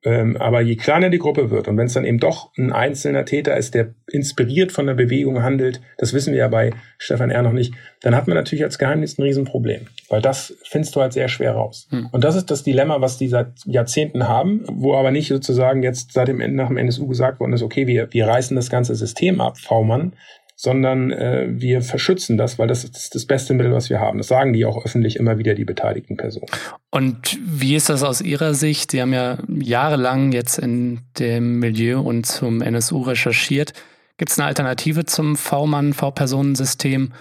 Ähm, 0.04 0.36
aber 0.36 0.60
je 0.60 0.74
kleiner 0.74 1.10
die 1.10 1.18
Gruppe 1.18 1.50
wird 1.50 1.68
und 1.68 1.76
wenn 1.76 1.86
es 1.86 1.92
dann 1.92 2.04
eben 2.04 2.18
doch 2.18 2.50
ein 2.58 2.72
einzelner 2.72 3.24
Täter 3.24 3.56
ist, 3.56 3.74
der 3.74 3.94
inspiriert 4.10 4.72
von 4.72 4.86
der 4.86 4.94
Bewegung 4.94 5.42
handelt, 5.42 5.80
das 5.96 6.12
wissen 6.12 6.32
wir 6.32 6.40
ja 6.40 6.48
bei 6.48 6.72
Stefan 6.98 7.30
R. 7.30 7.42
noch 7.42 7.52
nicht, 7.52 7.74
dann 8.00 8.16
hat 8.16 8.26
man 8.26 8.36
natürlich 8.36 8.64
als 8.64 8.78
Geheimdienst 8.78 9.18
ein 9.18 9.22
Riesenproblem, 9.22 9.86
weil 10.08 10.20
das 10.20 10.56
findest 10.64 10.96
du 10.96 11.00
halt 11.00 11.12
sehr 11.12 11.28
schwer 11.28 11.52
raus. 11.52 11.86
Hm. 11.90 12.08
Und 12.10 12.24
das 12.24 12.34
ist 12.34 12.50
das 12.50 12.64
Dilemma, 12.64 13.00
was 13.00 13.16
die 13.16 13.28
seit 13.28 13.52
Jahrzehnten 13.64 14.26
haben, 14.26 14.64
wo 14.66 14.96
aber 14.96 15.12
nicht 15.12 15.28
sozusagen 15.28 15.84
jetzt 15.84 16.12
seit 16.12 16.26
dem 16.26 16.40
Ende 16.40 16.56
nach 16.56 16.68
dem 16.68 16.78
NSU 16.78 17.06
gesagt 17.06 17.38
worden 17.38 17.52
ist, 17.52 17.62
okay, 17.62 17.86
wir, 17.86 18.12
wir 18.12 18.26
reißen 18.26 18.56
das 18.56 18.70
ganze 18.70 18.96
System 18.96 19.40
ab, 19.40 19.56
V-Mann, 19.58 20.14
sondern 20.62 21.10
äh, 21.10 21.48
wir 21.48 21.82
verschützen 21.82 22.38
das, 22.38 22.56
weil 22.56 22.68
das 22.68 22.84
ist 22.84 23.16
das 23.16 23.26
beste 23.26 23.52
Mittel, 23.52 23.72
was 23.72 23.90
wir 23.90 23.98
haben. 23.98 24.18
Das 24.18 24.28
sagen 24.28 24.52
die 24.52 24.64
auch 24.64 24.84
öffentlich 24.84 25.16
immer 25.16 25.36
wieder, 25.36 25.54
die 25.54 25.64
beteiligten 25.64 26.16
Personen. 26.16 26.46
Und 26.92 27.36
wie 27.44 27.74
ist 27.74 27.88
das 27.88 28.04
aus 28.04 28.20
Ihrer 28.20 28.54
Sicht? 28.54 28.92
Sie 28.92 29.02
haben 29.02 29.12
ja 29.12 29.38
jahrelang 29.48 30.30
jetzt 30.30 30.60
in 30.60 31.00
dem 31.18 31.58
Milieu 31.58 31.98
und 31.98 32.26
zum 32.26 32.62
NSU 32.62 33.02
recherchiert. 33.02 33.72
Gibt 34.18 34.30
es 34.30 34.38
eine 34.38 34.46
Alternative 34.46 35.04
zum 35.04 35.34
V-Mann, 35.34 35.94
V-Personensystem? 35.94 37.12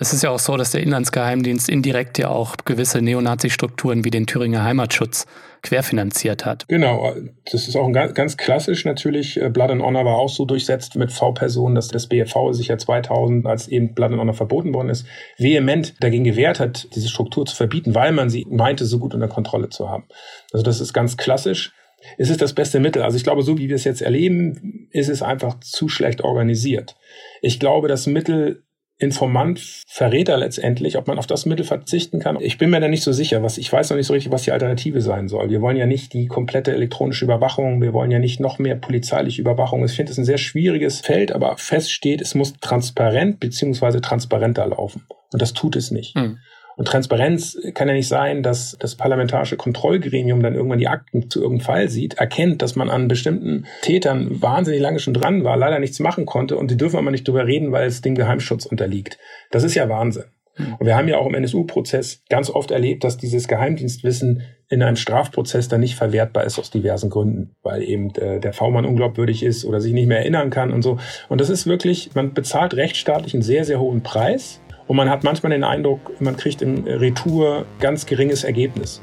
Es 0.00 0.14
ist 0.14 0.22
ja 0.22 0.30
auch 0.30 0.38
so, 0.38 0.56
dass 0.56 0.70
der 0.70 0.82
Inlandsgeheimdienst 0.82 1.68
indirekt 1.68 2.16
ja 2.16 2.30
auch 2.30 2.56
gewisse 2.64 3.02
Neonazi-Strukturen 3.02 4.02
wie 4.02 4.10
den 4.10 4.26
Thüringer 4.26 4.64
Heimatschutz 4.64 5.26
querfinanziert 5.60 6.46
hat. 6.46 6.66
Genau, 6.68 7.14
das 7.52 7.68
ist 7.68 7.76
auch 7.76 7.86
ein 7.86 7.92
ganz, 7.92 8.14
ganz 8.14 8.38
klassisch 8.38 8.86
natürlich. 8.86 9.38
Äh, 9.38 9.50
Blood 9.50 9.72
and 9.72 9.82
Honor 9.82 10.06
war 10.06 10.16
auch 10.16 10.30
so 10.30 10.46
durchsetzt 10.46 10.96
mit 10.96 11.12
V-Personen, 11.12 11.74
dass 11.74 11.88
das 11.88 12.06
BFV 12.06 12.52
sich 12.52 12.68
ja 12.68 12.78
2000, 12.78 13.44
als 13.44 13.68
eben 13.68 13.92
Blood 13.92 14.12
and 14.12 14.20
Honor 14.20 14.32
verboten 14.32 14.72
worden 14.72 14.88
ist, 14.88 15.04
vehement 15.36 16.02
dagegen 16.02 16.24
gewehrt 16.24 16.60
hat, 16.60 16.88
diese 16.94 17.10
Struktur 17.10 17.44
zu 17.44 17.54
verbieten, 17.54 17.94
weil 17.94 18.12
man 18.12 18.30
sie 18.30 18.46
meinte, 18.48 18.86
so 18.86 18.98
gut 18.98 19.12
unter 19.12 19.28
Kontrolle 19.28 19.68
zu 19.68 19.90
haben. 19.90 20.04
Also 20.50 20.62
das 20.62 20.80
ist 20.80 20.94
ganz 20.94 21.18
klassisch. 21.18 21.74
Es 22.16 22.30
ist 22.30 22.40
das 22.40 22.54
beste 22.54 22.80
Mittel. 22.80 23.02
Also 23.02 23.18
ich 23.18 23.24
glaube, 23.24 23.42
so 23.42 23.58
wie 23.58 23.68
wir 23.68 23.76
es 23.76 23.84
jetzt 23.84 24.00
erleben, 24.00 24.88
ist 24.92 25.10
es 25.10 25.20
einfach 25.20 25.60
zu 25.60 25.90
schlecht 25.90 26.22
organisiert. 26.22 26.96
Ich 27.42 27.60
glaube, 27.60 27.88
das 27.88 28.06
Mittel 28.06 28.62
Informant, 29.00 29.60
Verräter 29.86 30.36
letztendlich, 30.36 30.98
ob 30.98 31.06
man 31.06 31.18
auf 31.18 31.26
das 31.26 31.46
Mittel 31.46 31.64
verzichten 31.64 32.20
kann. 32.20 32.38
Ich 32.40 32.58
bin 32.58 32.68
mir 32.70 32.80
da 32.80 32.88
nicht 32.88 33.02
so 33.02 33.12
sicher. 33.12 33.42
Was, 33.42 33.56
ich 33.56 33.72
weiß 33.72 33.90
noch 33.90 33.96
nicht 33.96 34.06
so 34.06 34.12
richtig, 34.12 34.30
was 34.30 34.42
die 34.42 34.52
Alternative 34.52 35.00
sein 35.00 35.28
soll. 35.28 35.48
Wir 35.48 35.62
wollen 35.62 35.78
ja 35.78 35.86
nicht 35.86 36.12
die 36.12 36.26
komplette 36.26 36.72
elektronische 36.72 37.24
Überwachung. 37.24 37.80
Wir 37.80 37.94
wollen 37.94 38.10
ja 38.10 38.18
nicht 38.18 38.40
noch 38.40 38.58
mehr 38.58 38.76
polizeiliche 38.76 39.40
Überwachung. 39.40 39.82
Ich 39.84 39.92
finde 39.92 40.12
es 40.12 40.18
ein 40.18 40.26
sehr 40.26 40.38
schwieriges 40.38 41.00
Feld, 41.00 41.32
aber 41.32 41.56
fest 41.56 41.90
steht, 41.90 42.20
es 42.20 42.34
muss 42.34 42.54
transparent 42.60 43.40
beziehungsweise 43.40 44.02
transparenter 44.02 44.66
laufen. 44.66 45.06
Und 45.32 45.40
das 45.40 45.54
tut 45.54 45.76
es 45.76 45.90
nicht. 45.90 46.14
Hm. 46.14 46.38
Und 46.80 46.86
Transparenz 46.86 47.58
kann 47.74 47.88
ja 47.88 47.92
nicht 47.92 48.08
sein, 48.08 48.42
dass 48.42 48.74
das 48.80 48.94
parlamentarische 48.94 49.58
Kontrollgremium 49.58 50.42
dann 50.42 50.54
irgendwann 50.54 50.78
die 50.78 50.88
Akten 50.88 51.28
zu 51.28 51.42
irgendeinem 51.42 51.66
Fall 51.66 51.88
sieht, 51.90 52.14
erkennt, 52.14 52.62
dass 52.62 52.74
man 52.74 52.88
an 52.88 53.06
bestimmten 53.06 53.66
Tätern 53.82 54.40
wahnsinnig 54.40 54.80
lange 54.80 54.98
schon 54.98 55.12
dran 55.12 55.44
war, 55.44 55.58
leider 55.58 55.78
nichts 55.78 56.00
machen 56.00 56.24
konnte 56.24 56.56
und 56.56 56.70
die 56.70 56.78
dürfen 56.78 56.96
aber 56.96 57.10
nicht 57.10 57.28
drüber 57.28 57.46
reden, 57.46 57.70
weil 57.70 57.86
es 57.86 58.00
dem 58.00 58.14
Geheimschutz 58.14 58.64
unterliegt. 58.64 59.18
Das 59.50 59.62
ist 59.62 59.74
ja 59.74 59.90
Wahnsinn. 59.90 60.24
Und 60.56 60.86
wir 60.86 60.96
haben 60.96 61.06
ja 61.06 61.18
auch 61.18 61.26
im 61.26 61.34
NSU-Prozess 61.34 62.22
ganz 62.30 62.48
oft 62.48 62.70
erlebt, 62.70 63.04
dass 63.04 63.18
dieses 63.18 63.46
Geheimdienstwissen 63.46 64.40
in 64.70 64.82
einem 64.82 64.96
Strafprozess 64.96 65.68
dann 65.68 65.80
nicht 65.80 65.96
verwertbar 65.96 66.44
ist 66.44 66.58
aus 66.58 66.70
diversen 66.70 67.10
Gründen, 67.10 67.56
weil 67.62 67.82
eben 67.82 68.14
äh, 68.14 68.40
der 68.40 68.54
V-Mann 68.54 68.86
unglaubwürdig 68.86 69.42
ist 69.42 69.66
oder 69.66 69.82
sich 69.82 69.92
nicht 69.92 70.06
mehr 70.06 70.20
erinnern 70.20 70.48
kann 70.48 70.72
und 70.72 70.80
so. 70.80 70.98
Und 71.28 71.42
das 71.42 71.50
ist 71.50 71.66
wirklich, 71.66 72.14
man 72.14 72.32
bezahlt 72.32 72.72
rechtsstaatlich 72.72 73.34
einen 73.34 73.42
sehr, 73.42 73.66
sehr 73.66 73.80
hohen 73.80 74.02
Preis 74.02 74.62
und 74.90 74.96
man 74.96 75.08
hat 75.08 75.22
manchmal 75.22 75.50
den 75.50 75.62
Eindruck, 75.62 76.20
man 76.20 76.36
kriegt 76.36 76.62
im 76.62 76.84
Retour 76.84 77.64
ganz 77.78 78.06
geringes 78.06 78.42
Ergebnis. 78.42 79.00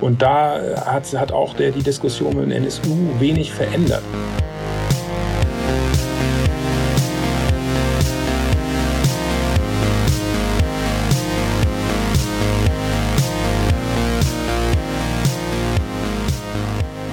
Und 0.00 0.22
da 0.22 0.58
hat, 0.86 1.12
hat 1.12 1.32
auch 1.32 1.52
der, 1.52 1.70
die 1.70 1.82
Diskussion 1.82 2.34
mit 2.34 2.46
dem 2.46 2.52
NSU 2.52 2.96
wenig 3.18 3.52
verändert. 3.52 4.02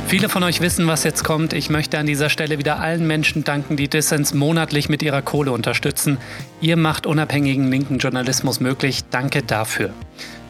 Viele 0.08 0.30
von 0.30 0.44
euch 0.44 0.62
wissen, 0.62 0.86
was 0.86 1.04
jetzt 1.04 1.24
kommt. 1.24 1.52
Ich 1.52 1.72
möchte 1.72 1.98
an 1.98 2.06
dieser 2.06 2.30
Stelle 2.30 2.60
wieder 2.60 2.80
allen 2.80 3.08
Menschen 3.08 3.44
danken, 3.44 3.76
die 3.76 3.88
Dissens 3.88 4.36
monatlich 4.36 4.88
mit 4.88 5.02
ihrer 5.02 5.24
Kohle 5.24 5.52
unterstützen. 5.52 6.20
Ihr 6.62 6.78
macht 6.78 7.08
unabhängigen 7.08 7.72
linken 7.72 7.98
Journalismus 7.98 8.60
möglich. 8.60 9.02
Danke 9.10 9.42
dafür. 9.42 9.90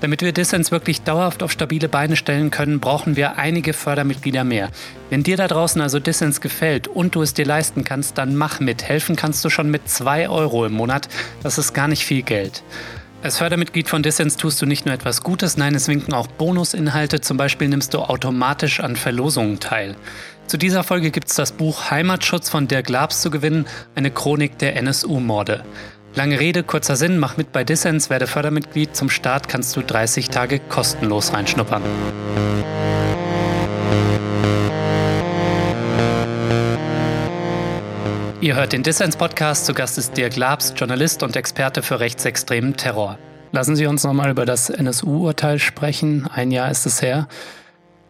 Damit 0.01 0.21
wir 0.21 0.33
Dissens 0.33 0.71
wirklich 0.71 1.03
dauerhaft 1.03 1.41
auf 1.41 1.53
stabile 1.53 1.87
Beine 1.87 2.17
stellen 2.17 2.51
können, 2.51 2.81
brauchen 2.81 3.15
wir 3.15 3.37
einige 3.37 3.71
Fördermitglieder 3.71 4.43
mehr. 4.43 4.69
Wenn 5.09 5.23
dir 5.23 5.37
da 5.37 5.47
draußen 5.47 5.81
also 5.81 5.99
Dissens 5.99 6.41
gefällt 6.41 6.89
und 6.89 7.15
du 7.15 7.21
es 7.21 7.33
dir 7.33 7.45
leisten 7.45 7.85
kannst, 7.85 8.17
dann 8.17 8.35
mach 8.35 8.59
mit. 8.59 8.83
Helfen 8.83 9.15
kannst 9.15 9.43
du 9.45 9.49
schon 9.49 9.71
mit 9.71 9.87
2 9.87 10.27
Euro 10.27 10.65
im 10.65 10.73
Monat. 10.73 11.07
Das 11.43 11.57
ist 11.57 11.73
gar 11.73 11.87
nicht 11.87 12.05
viel 12.05 12.23
Geld. 12.23 12.61
Als 13.25 13.39
Fördermitglied 13.39 13.89
von 13.89 14.03
Dissens 14.03 14.37
tust 14.37 14.61
du 14.61 14.67
nicht 14.67 14.85
nur 14.85 14.93
etwas 14.93 15.23
Gutes, 15.23 15.57
nein, 15.57 15.73
es 15.73 15.87
winken 15.87 16.13
auch 16.13 16.27
Bonusinhalte. 16.27 17.21
Zum 17.21 17.37
Beispiel 17.37 17.67
nimmst 17.67 17.95
du 17.95 17.97
automatisch 18.01 18.81
an 18.81 18.95
Verlosungen 18.95 19.59
teil. 19.59 19.95
Zu 20.45 20.57
dieser 20.57 20.83
Folge 20.83 21.09
gibt 21.09 21.29
es 21.29 21.35
das 21.35 21.51
Buch 21.51 21.89
Heimatschutz 21.89 22.49
von 22.49 22.67
Dirk 22.67 22.87
Labs 22.87 23.23
zu 23.23 23.31
gewinnen, 23.31 23.65
eine 23.95 24.11
Chronik 24.11 24.59
der 24.59 24.75
NSU-Morde. 24.75 25.65
Lange 26.13 26.39
Rede, 26.39 26.61
kurzer 26.61 26.95
Sinn, 26.95 27.17
mach 27.17 27.35
mit 27.35 27.51
bei 27.51 27.63
Dissens, 27.63 28.11
werde 28.11 28.27
Fördermitglied. 28.27 28.95
Zum 28.95 29.09
Start 29.09 29.49
kannst 29.49 29.75
du 29.75 29.81
30 29.81 30.29
Tage 30.29 30.59
kostenlos 30.59 31.33
reinschnuppern. 31.33 31.81
Ihr 38.45 38.55
hört 38.55 38.73
den 38.73 38.83
Dissens-Podcast. 38.83 39.65
Zu 39.65 39.73
Gast 39.73 39.97
ist 39.97 40.15
Dirk 40.15 40.35
Labs, 40.35 40.75
Journalist 40.77 41.23
und 41.23 41.35
Experte 41.35 41.81
für 41.81 41.99
rechtsextremen 41.99 42.77
Terror. 42.77 43.17
Lassen 43.51 43.75
Sie 43.75 43.87
uns 43.87 44.03
nochmal 44.03 44.29
über 44.29 44.45
das 44.45 44.69
NSU-Urteil 44.69 45.57
sprechen. 45.57 46.29
Ein 46.31 46.51
Jahr 46.51 46.69
ist 46.69 46.85
es 46.85 47.01
her. 47.01 47.27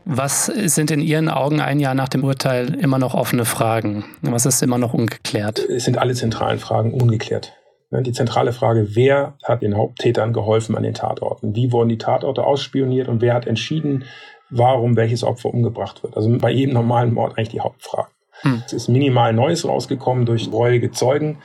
Was 0.04 0.48
sind 0.48 0.92
in 0.92 1.00
Ihren 1.00 1.30
Augen 1.30 1.62
ein 1.62 1.80
Jahr 1.80 1.96
nach 1.96 2.10
dem 2.10 2.25
Urteil 2.25 2.74
immer 2.75 3.00
noch 3.00 3.13
offene 3.13 3.46
Fragen? 3.46 4.04
Was 4.24 4.46
ist 4.46 4.62
immer 4.62 4.77
noch 4.77 4.94
ungeklärt? 4.94 5.60
Es 5.60 5.86
sind 5.86 5.98
alle 6.00 6.15
zentralen 6.15 6.60
Fragen 6.60 6.94
ungeklärt. 6.94 7.54
Die 7.92 8.12
zentrale 8.12 8.51
Frage, 8.51 8.94
wer 8.94 9.38
hat 9.42 9.62
den 9.62 9.77
Haupttätern 9.77 10.34
geholfen 10.34 10.75
an 10.75 10.84
den 10.84 10.96
Tatorten? 10.96 11.56
Wie 11.56 11.72
wurden 11.72 11.88
die 11.88 11.98
Tatorte 11.98 12.44
ausspioniert 12.44 13.08
und 13.08 13.22
wer 13.22 13.36
hat 13.36 13.48
entschieden, 13.48 14.04
warum 14.50 14.98
welches 14.98 15.24
Opfer 15.24 15.54
umgebracht 15.54 16.04
wird? 16.04 16.18
Also 16.18 16.38
bei 16.39 16.51
jedem 16.51 16.74
normalen 16.74 17.13
Mord 17.13 17.38
eigentlich 17.38 17.48
die 17.48 17.62
Hauptfrage. 17.62 18.10
Hm. 18.46 18.62
Es 18.66 18.74
ist 18.74 18.88
minimal 18.88 19.34
Neues 19.34 19.68
rausgekommen 19.68 20.25
durch 20.25 20.52
reuige 20.52 20.92
Zeugen. 20.92 21.40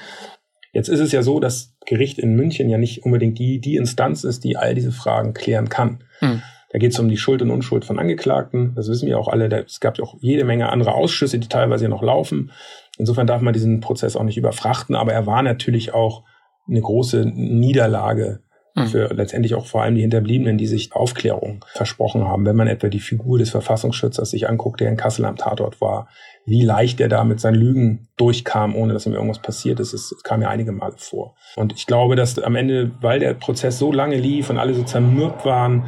Jetzt 0.73 0.89
ist 0.89 1.01
es 1.01 1.11
ja 1.11 1.23
so, 1.23 1.41
dass 1.41 1.75
Gericht 1.87 2.19
in 2.19 2.37
München 2.37 2.69
ja 2.69 2.79
nicht 2.79 3.05
unbedingt 3.05 3.39
die, 3.39 3.61
die 3.61 3.77
Instanz 3.77 4.23
ist, 4.23 4.45
die 4.45 4.57
all 4.57 4.75
diese 4.75 4.93
Fragen 4.93 5.35
klären 5.35 5.69
kann. 5.69 6.05
Hm. 6.21 6.43
Da 6.73 6.79
geht 6.79 6.93
es 6.93 6.99
um 7.01 7.09
die 7.09 7.17
Schuld 7.17 7.43
und 7.43 7.51
Unschuld 7.51 7.85
von 7.85 7.99
Angeklagten. 7.99 8.75
Das 8.77 8.89
wissen 8.89 9.09
wir 9.09 9.19
auch 9.19 9.27
alle. 9.27 9.49
Es 9.65 9.81
gab 9.81 9.99
ja 9.99 10.05
auch 10.05 10.17
jede 10.21 10.45
Menge 10.45 10.69
andere 10.69 10.95
Ausschüsse, 10.95 11.41
die 11.41 11.49
teilweise 11.49 11.89
noch 11.89 12.03
laufen. 12.03 12.53
Insofern 12.97 13.27
darf 13.27 13.41
man 13.41 13.55
diesen 13.55 13.81
Prozess 13.81 14.15
auch 14.15 14.23
nicht 14.23 14.37
überfrachten. 14.37 14.95
Aber 14.95 15.13
er 15.13 15.27
war 15.27 15.43
natürlich 15.43 15.93
auch 15.93 16.23
eine 16.69 16.81
große 16.81 17.25
Niederlage 17.27 18.43
hm. 18.75 18.87
für 18.87 19.15
letztendlich 19.15 19.55
auch 19.55 19.67
vor 19.67 19.83
allem 19.83 19.95
die 19.95 20.03
Hinterbliebenen, 20.03 20.59
die 20.59 20.67
sich 20.67 20.93
Aufklärung 20.93 21.65
versprochen 21.73 22.25
haben. 22.25 22.47
Wenn 22.47 22.57
man 22.57 22.69
etwa 22.69 22.89
die 22.89 23.01
Figur 23.01 23.39
des 23.39 23.51
Verfassungsschützers 23.51 24.31
sich 24.31 24.49
anguckt, 24.49 24.81
der 24.81 24.89
in 24.89 24.97
Kassel 24.97 25.25
am 25.25 25.37
Tatort 25.37 25.81
war, 25.81 26.09
wie 26.47 26.63
leicht 26.63 27.01
er 27.01 27.09
da 27.09 27.25
mit 27.25 27.41
seinen 27.41 27.55
Lügen 27.55 28.09
durchkam, 28.17 28.75
ohne 28.75 28.93
dass 28.93 29.07
ihm 29.07 29.13
irgendwas 29.13 29.41
passiert 29.41 29.79
ist, 29.81 29.93
es 29.93 30.15
kam 30.23 30.43
ja 30.43 30.49
einige 30.49 30.73
Male 30.73 30.95
vor. 30.97 31.37
Und 31.57 31.73
ich 31.73 31.87
glaube, 31.87 32.17
dass 32.17 32.39
am 32.39 32.57
Ende, 32.57 32.91
weil 33.01 33.21
der 33.21 33.35
Prozess 33.35 33.79
so 33.79 33.93
lange 33.93 34.17
lief 34.17 34.51
und 34.51 34.59
alle 34.59 34.75
so 34.75 34.83
zermürbt 34.83 35.45
waren, 35.45 35.85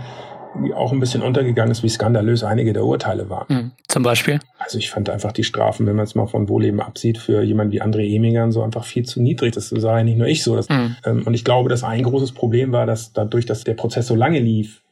auch 0.75 0.93
ein 0.93 1.01
bisschen 1.01 1.23
untergegangen 1.23 1.73
ist, 1.73 1.83
wie 1.83 1.89
skandalös 1.89 2.45
einige 2.45 2.73
der 2.73 2.85
Urteile 2.85 3.29
waren. 3.31 3.47
Mhm. 3.49 3.71
Zum 3.89 4.03
Beispiel? 4.03 4.41
Also 4.59 4.79
ich 4.79 4.91
fand 4.91 5.11
einfach 5.11 5.33
die 5.33 5.45
Strafen, 5.45 5.87
wenn 5.87 5.97
man 5.97 6.05
es 6.05 6.15
mal 6.15 6.27
von 6.27 6.49
Wohleben 6.49 6.81
absieht, 6.81 7.19
für 7.19 7.43
jemanden 7.43 7.73
wie 7.73 7.83
André 7.83 8.15
Emingern 8.15 8.53
so 8.53 8.63
einfach 8.63 8.85
viel 8.85 9.05
zu 9.05 9.21
niedrig. 9.21 9.53
Das 9.53 9.69
sah 9.69 9.99
ja 9.99 10.05
nicht 10.05 10.19
nur 10.19 10.27
ich 10.27 10.43
so. 10.43 10.57
Das, 10.57 10.69
mhm. 10.69 10.97
ähm, 11.05 11.23
und 11.27 11.35
ich 11.35 11.45
glaube, 11.45 11.69
dass 11.69 11.85
ein 11.85 12.03
großes 12.03 12.33
Problem 12.33 12.73
war, 12.73 12.87
dass 12.87 13.13
dadurch, 13.13 13.47
dass 13.47 13.65
der 13.65 13.75
Prozess 13.75 14.07
so 14.07 14.15
lange 14.15 14.39
lief 14.39 14.83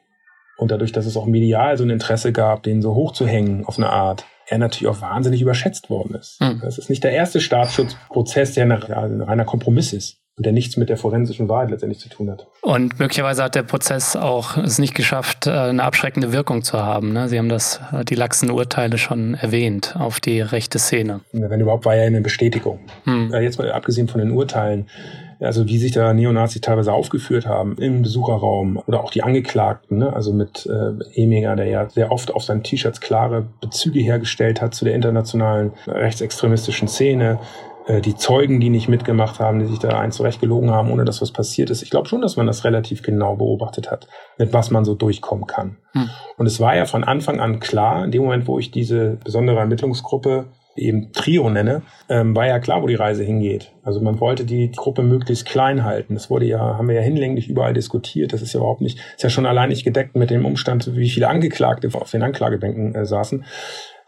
und 0.56 0.70
dadurch, 0.70 0.92
dass 0.92 1.06
es 1.06 1.16
auch 1.16 1.26
medial 1.26 1.76
so 1.76 1.84
ein 1.84 1.90
Interesse 1.90 2.32
gab, 2.32 2.62
den 2.62 2.82
so 2.82 2.94
hochzuhängen 2.94 3.64
auf 3.64 3.78
eine 3.78 3.90
Art, 3.90 4.24
er 4.46 4.58
natürlich 4.58 4.88
auch 4.88 5.00
wahnsinnig 5.00 5.40
überschätzt 5.42 5.90
worden 5.90 6.14
ist. 6.14 6.40
Mhm. 6.40 6.60
Das 6.62 6.78
ist 6.78 6.90
nicht 6.90 7.04
der 7.04 7.12
erste 7.12 7.40
Staatsschutzprozess, 7.40 8.54
der 8.54 8.64
ein 8.64 9.22
reiner 9.22 9.44
Kompromiss 9.44 9.92
ist 9.92 10.19
und 10.36 10.46
der 10.46 10.52
nichts 10.52 10.76
mit 10.76 10.88
der 10.88 10.96
forensischen 10.96 11.48
Wahrheit 11.48 11.70
letztendlich 11.70 12.00
zu 12.00 12.08
tun 12.08 12.30
hat. 12.30 12.46
Und 12.62 12.98
möglicherweise 12.98 13.42
hat 13.44 13.54
der 13.54 13.62
Prozess 13.62 14.16
auch 14.16 14.56
es 14.56 14.78
nicht 14.78 14.94
geschafft, 14.94 15.46
äh, 15.46 15.50
eine 15.50 15.82
abschreckende 15.82 16.32
Wirkung 16.32 16.62
zu 16.62 16.78
haben. 16.78 17.12
Ne? 17.12 17.28
Sie 17.28 17.38
haben 17.38 17.48
das, 17.48 17.80
äh, 17.92 18.04
die 18.04 18.14
laxen 18.14 18.50
Urteile 18.50 18.98
schon 18.98 19.34
erwähnt 19.34 19.96
auf 19.98 20.20
die 20.20 20.40
rechte 20.40 20.78
Szene. 20.78 21.20
Wenn 21.32 21.60
überhaupt, 21.60 21.84
war 21.84 21.96
ja 21.96 22.04
eine 22.04 22.20
Bestätigung. 22.20 22.80
Hm. 23.04 23.32
Jetzt 23.40 23.58
mal 23.58 23.70
abgesehen 23.72 24.08
von 24.08 24.20
den 24.20 24.30
Urteilen, 24.30 24.86
also 25.40 25.66
wie 25.66 25.78
sich 25.78 25.92
da 25.92 26.12
Neonazis 26.12 26.60
teilweise 26.60 26.92
aufgeführt 26.92 27.46
haben 27.46 27.76
im 27.78 28.02
Besucherraum 28.02 28.82
oder 28.86 29.02
auch 29.02 29.10
die 29.10 29.22
Angeklagten, 29.22 29.98
ne? 29.98 30.12
also 30.12 30.32
mit 30.32 30.66
äh, 30.66 31.20
Eminger, 31.22 31.56
der 31.56 31.66
ja 31.66 31.88
sehr 31.88 32.12
oft 32.12 32.32
auf 32.32 32.44
seinen 32.44 32.62
T-Shirts 32.62 33.00
klare 33.00 33.46
Bezüge 33.60 34.00
hergestellt 34.00 34.60
hat 34.60 34.74
zu 34.74 34.84
der 34.84 34.94
internationalen 34.94 35.72
rechtsextremistischen 35.86 36.88
Szene, 36.88 37.38
äh, 37.40 37.69
die 38.00 38.14
Zeugen, 38.14 38.60
die 38.60 38.70
nicht 38.70 38.88
mitgemacht 38.88 39.40
haben, 39.40 39.58
die 39.58 39.66
sich 39.66 39.78
da 39.78 39.98
ein 39.98 40.12
zurechtgelogen 40.12 40.70
haben, 40.70 40.90
ohne 40.90 41.04
dass 41.04 41.20
was 41.20 41.32
passiert 41.32 41.70
ist. 41.70 41.82
Ich 41.82 41.90
glaube 41.90 42.08
schon, 42.08 42.20
dass 42.20 42.36
man 42.36 42.46
das 42.46 42.64
relativ 42.64 43.02
genau 43.02 43.36
beobachtet 43.36 43.90
hat, 43.90 44.06
mit 44.38 44.52
was 44.52 44.70
man 44.70 44.84
so 44.84 44.94
durchkommen 44.94 45.46
kann. 45.46 45.76
Hm. 45.92 46.08
Und 46.36 46.46
es 46.46 46.60
war 46.60 46.76
ja 46.76 46.84
von 46.84 47.04
Anfang 47.04 47.40
an 47.40 47.58
klar, 47.60 48.04
in 48.04 48.10
dem 48.10 48.22
Moment, 48.22 48.46
wo 48.46 48.58
ich 48.58 48.70
diese 48.70 49.18
besondere 49.24 49.58
Ermittlungsgruppe 49.58 50.46
eben 50.76 51.12
Trio 51.12 51.50
nenne, 51.50 51.82
ähm, 52.08 52.34
war 52.34 52.46
ja 52.46 52.58
klar, 52.58 52.82
wo 52.82 52.86
die 52.86 52.94
Reise 52.94 53.22
hingeht. 53.24 53.72
Also 53.82 54.00
man 54.00 54.20
wollte 54.20 54.44
die 54.44 54.70
Gruppe 54.70 55.02
möglichst 55.02 55.46
klein 55.46 55.84
halten. 55.84 56.14
Das 56.14 56.30
wurde 56.30 56.46
ja, 56.46 56.60
haben 56.60 56.88
wir 56.88 56.94
ja 56.94 57.02
hinlänglich 57.02 57.48
überall 57.48 57.74
diskutiert. 57.74 58.32
Das 58.32 58.42
ist 58.42 58.52
ja 58.52 58.60
überhaupt 58.60 58.80
nicht, 58.80 58.98
ist 59.16 59.22
ja 59.22 59.30
schon 59.30 59.46
allein 59.46 59.68
nicht 59.68 59.84
gedeckt 59.84 60.16
mit 60.16 60.30
dem 60.30 60.44
Umstand, 60.44 60.94
wie 60.96 61.10
viele 61.10 61.28
Angeklagte 61.28 61.88
auf 61.92 62.10
den 62.10 62.22
Anklagebänken 62.22 62.94
äh, 62.94 63.04
saßen. 63.04 63.44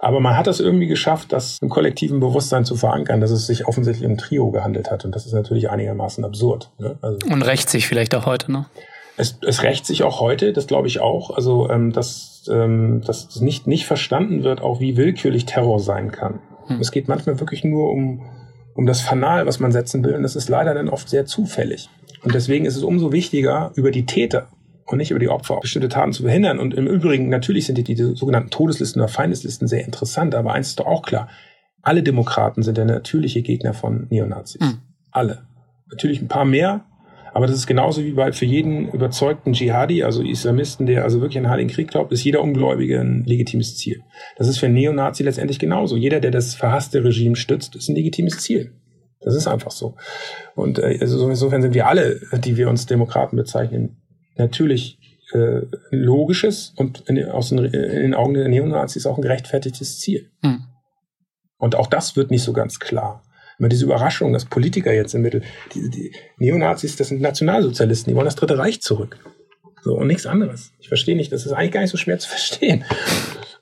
Aber 0.03 0.19
man 0.19 0.37
hat 0.37 0.49
es 0.49 0.59
irgendwie 0.59 0.89
geschafft, 0.89 1.33
das 1.33 1.59
im 1.63 1.69
kollektiven 1.69 2.19
Bewusstsein 2.19 2.65
zu 2.65 2.75
verankern, 2.75 3.21
dass 3.21 3.31
es 3.31 3.47
sich 3.47 3.69
offensichtlich 3.69 4.11
um 4.11 4.19
Trio 4.19 4.51
gehandelt 4.51 4.91
hat. 4.91 5.05
Und 5.05 5.15
das 5.15 5.27
ist 5.27 5.33
natürlich 5.33 5.71
einigermaßen 5.71 6.25
absurd. 6.25 6.71
Ne? 6.79 6.99
Also 7.01 7.19
Und 7.31 7.43
rächt 7.43 7.71
sich 7.71 7.87
vielleicht 7.87 8.13
auch 8.17 8.27
heute, 8.27 8.51
ne? 8.51 8.67
Es, 9.17 9.39
es 9.47 9.63
rächt 9.63 9.87
sich 9.87 10.03
auch 10.03 10.19
heute, 10.19 10.53
das 10.53 10.67
glaube 10.67 10.89
ich 10.89 11.01
auch. 11.01 11.31
Also, 11.31 11.71
ähm, 11.71 11.93
dass, 11.93 12.51
ähm, 12.51 13.03
dass 13.07 13.41
nicht, 13.41 13.69
nicht 13.69 13.87
verstanden 13.87 14.43
wird, 14.43 14.61
auch 14.61 14.81
wie 14.81 14.97
willkürlich 14.97 15.47
Terror 15.47 15.79
sein 15.79 16.11
kann. 16.11 16.41
Hm. 16.67 16.81
Es 16.81 16.91
geht 16.91 17.07
manchmal 17.07 17.39
wirklich 17.39 17.63
nur 17.63 17.93
um, 17.93 18.23
um 18.75 18.87
das 18.87 19.03
Fanal, 19.03 19.47
was 19.47 19.61
man 19.61 19.71
setzen 19.71 20.03
will. 20.03 20.15
Und 20.15 20.25
das 20.25 20.35
ist 20.35 20.49
leider 20.49 20.75
dann 20.75 20.89
oft 20.89 21.09
sehr 21.09 21.27
zufällig. 21.27 21.89
Und 22.25 22.35
deswegen 22.35 22.65
ist 22.65 22.77
es 22.77 22.83
umso 22.83 23.13
wichtiger, 23.13 23.71
über 23.77 23.93
die 23.93 24.05
Täter 24.05 24.49
und 24.87 24.99
nicht 24.99 25.11
über 25.11 25.21
die 25.21 25.29
Opfer 25.29 25.59
bestimmte 25.61 25.89
Taten 25.89 26.13
zu 26.13 26.23
verhindern. 26.23 26.59
Und 26.59 26.75
im 26.75 26.87
Übrigen, 26.87 27.29
natürlich 27.29 27.67
sind 27.67 27.79
die, 27.79 27.85
die 27.85 27.95
sogenannten 27.95 28.51
Todeslisten 28.51 29.01
oder 29.01 29.09
Feindeslisten 29.09 29.69
sehr 29.69 29.85
interessant. 29.85 30.35
Aber 30.35 30.53
eins 30.53 30.69
ist 30.69 30.81
doch 30.81 30.87
auch 30.87 31.03
klar. 31.03 31.29
Alle 31.83 32.03
Demokraten 32.03 32.63
sind 32.63 32.77
der 32.79 32.85
natürliche 32.85 33.43
Gegner 33.43 33.75
von 33.75 34.07
Neonazis. 34.11 34.61
Hm. 34.61 34.79
Alle. 35.11 35.47
Natürlich 35.91 36.23
ein 36.23 36.29
paar 36.29 36.45
mehr, 36.45 36.85
aber 37.35 37.47
das 37.47 37.57
ist 37.57 37.67
genauso 37.67 38.05
wie 38.05 38.13
bei 38.13 38.33
für 38.33 38.45
jeden 38.45 38.89
überzeugten 38.91 39.53
Dschihadi, 39.55 40.03
also 40.03 40.23
Islamisten, 40.23 40.87
der 40.87 41.03
also 41.03 41.21
wirklich 41.21 41.39
an 41.39 41.45
den 41.45 41.51
Heiligen 41.51 41.71
Krieg 41.71 41.89
glaubt, 41.89 42.13
ist 42.13 42.25
jeder 42.25 42.43
Ungläubige 42.43 43.01
ein 43.01 43.25
legitimes 43.25 43.77
Ziel. 43.77 44.03
Das 44.37 44.49
ist 44.49 44.59
für 44.59 44.69
Neonazi 44.69 45.23
letztendlich 45.23 45.59
genauso. 45.59 45.97
Jeder, 45.97 46.21
der 46.21 46.31
das 46.31 46.55
verhasste 46.55 47.03
Regime 47.05 47.37
stützt, 47.37 47.75
ist 47.75 47.89
ein 47.89 47.95
legitimes 47.95 48.39
Ziel. 48.39 48.73
Das 49.21 49.35
ist 49.35 49.47
einfach 49.47 49.71
so. 49.71 49.95
Und 50.55 50.79
äh, 50.79 50.99
also 51.01 51.29
insofern 51.29 51.63
sind 51.63 51.75
wir 51.75 51.87
alle, 51.87 52.21
die 52.45 52.57
wir 52.57 52.69
uns 52.69 52.87
Demokraten 52.87 53.37
bezeichnen, 53.37 54.02
natürlich 54.37 54.99
äh, 55.33 55.63
logisches 55.91 56.73
und 56.77 57.09
in, 57.09 57.25
aus 57.29 57.51
den, 57.51 57.59
in 57.59 58.03
den 58.03 58.15
Augen 58.15 58.35
der 58.35 58.49
Neonazis 58.49 59.07
auch 59.07 59.17
ein 59.19 59.23
gerechtfertigtes 59.23 59.99
Ziel. 59.99 60.31
Hm. 60.43 60.65
Und 61.59 61.77
auch 61.77 61.87
das 61.87 62.17
wird 62.17 62.31
nicht 62.31 62.43
so 62.43 62.53
ganz 62.53 62.81
klar 62.81 63.23
immer 63.63 63.69
diese 63.69 63.85
Überraschung, 63.85 64.33
dass 64.33 64.45
Politiker 64.45 64.93
jetzt 64.93 65.15
im 65.15 65.23
Mittel, 65.23 65.43
die, 65.73 65.89
die 65.89 66.13
Neonazis, 66.39 66.97
das 66.97 67.09
sind 67.09 67.21
Nationalsozialisten, 67.21 68.11
die 68.11 68.17
wollen 68.17 68.25
das 68.25 68.35
Dritte 68.35 68.59
Reich 68.59 68.83
zurück. 68.83 69.19
So, 69.83 69.95
und 69.95 70.09
nichts 70.09 70.27
anderes. 70.27 70.73
Ich 70.81 70.89
verstehe 70.89 71.15
nicht, 71.15 71.31
das 71.31 71.47
ist 71.47 71.53
eigentlich 71.53 71.71
gar 71.71 71.81
nicht 71.81 71.91
so 71.91 71.97
schwer 71.97 72.19
zu 72.19 72.29
verstehen. 72.29 72.85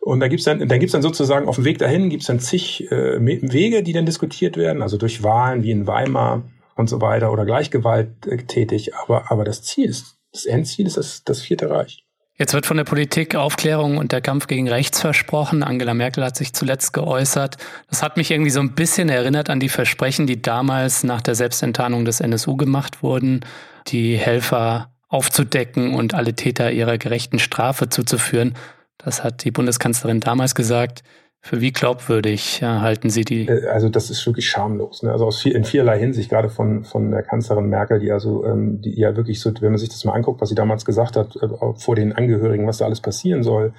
Und 0.01 0.21
da 0.21 0.29
gibt's 0.29 0.45
dann, 0.45 0.67
da 0.67 0.79
gibt's 0.79 0.93
dann 0.93 1.03
sozusagen 1.03 1.49
auf 1.49 1.57
dem 1.57 1.67
Weg 1.67 1.77
dahin 1.77 2.09
gibt's 2.09 2.27
dann 2.27 2.41
zig 2.41 2.91
äh, 2.91 3.21
Wege, 3.21 3.83
die 3.83 3.93
dann 3.93 4.07
diskutiert 4.07 4.57
werden, 4.57 4.81
also 4.81 4.97
durch 4.97 5.23
Wahlen 5.23 5.63
wie 5.63 5.71
in 5.71 5.87
Weimar 5.87 6.45
und 6.77 6.89
so 6.89 7.03
weiter 7.03 7.31
oder 7.31 7.45
gleichgewalttätig. 7.45 8.95
Aber, 8.95 9.31
aber 9.31 9.45
das 9.45 9.63
Ziel 9.63 9.91
ist, 9.91 10.17
das 10.33 10.47
Endziel 10.47 10.87
ist 10.87 10.97
das, 10.97 11.25
das 11.25 11.41
Vierte 11.41 11.71
Reich. 11.71 12.05
Jetzt 12.41 12.55
wird 12.55 12.65
von 12.65 12.79
der 12.79 12.85
Politik 12.85 13.35
Aufklärung 13.35 13.99
und 13.99 14.13
der 14.13 14.23
Kampf 14.23 14.47
gegen 14.47 14.67
rechts 14.67 14.99
versprochen. 14.99 15.63
Angela 15.63 15.93
Merkel 15.93 16.25
hat 16.25 16.37
sich 16.37 16.55
zuletzt 16.55 16.95
geäußert. 16.95 17.59
Das 17.89 18.03
hat 18.03 18.17
mich 18.17 18.31
irgendwie 18.31 18.51
so 18.51 18.61
ein 18.61 18.75
bisschen 18.75 19.11
erinnert 19.11 19.51
an 19.51 19.61
die 19.61 19.69
Versprechen, 19.69 20.27
die 20.27 20.41
damals 20.41 21.05
nach 21.05 21.21
der 21.21 21.35
Selbstenttarnung 21.35 22.07
des 22.07 22.21
NSU 22.21 22.57
gemacht 22.57 23.03
wurden, 23.03 23.45
die 23.89 24.17
Helfer 24.17 24.91
aufzudecken 25.09 25.95
und 25.95 26.15
alle 26.15 26.35
Täter 26.35 26.73
ihrer 26.73 26.97
gerechten 26.97 27.39
Strafe 27.39 27.91
zuzuführen. 27.91 28.55
Das 28.97 29.23
hat 29.23 29.45
die 29.45 29.51
Bundeskanzlerin 29.51 30.21
damals 30.21 30.55
gesagt. 30.55 31.03
Für 31.43 31.63
wie 31.63 31.73
glaubwürdig 31.73 32.61
ja, 32.61 32.83
halten 32.83 33.09
Sie 33.09 33.25
die? 33.25 33.49
Äh, 33.49 33.67
also 33.69 33.89
das 33.89 34.11
ist 34.11 34.25
wirklich 34.27 34.47
schamlos. 34.47 35.03
Ne? 35.03 35.11
Also 35.11 35.25
aus 35.25 35.41
viel, 35.41 35.53
in 35.53 35.65
vielerlei 35.65 35.99
Hinsicht, 35.99 36.29
gerade 36.29 36.51
von, 36.51 36.85
von 36.85 37.11
der 37.11 37.23
Kanzlerin 37.23 37.71
Merkel, 37.71 37.99
die 37.99 38.13
also 38.13 38.45
ähm, 38.45 38.83
die 38.83 39.01
ja 39.01 39.17
wirklich 39.17 39.41
so, 39.41 39.51
wenn 39.61 39.71
man 39.71 39.79
sich 39.79 39.89
das 39.89 40.05
mal 40.05 40.13
anguckt, 40.13 40.43
was 40.43 40.51
sie 40.51 40.55
damals 40.55 40.85
gesagt 40.85 41.17
hat, 41.17 41.37
äh, 41.37 41.49
vor 41.77 41.97
den 41.97 42.13
Angehörigen, 42.13 42.67
was 42.67 42.77
da 42.79 42.85
alles 42.85 43.01
passieren 43.01 43.43
soll. 43.43 43.73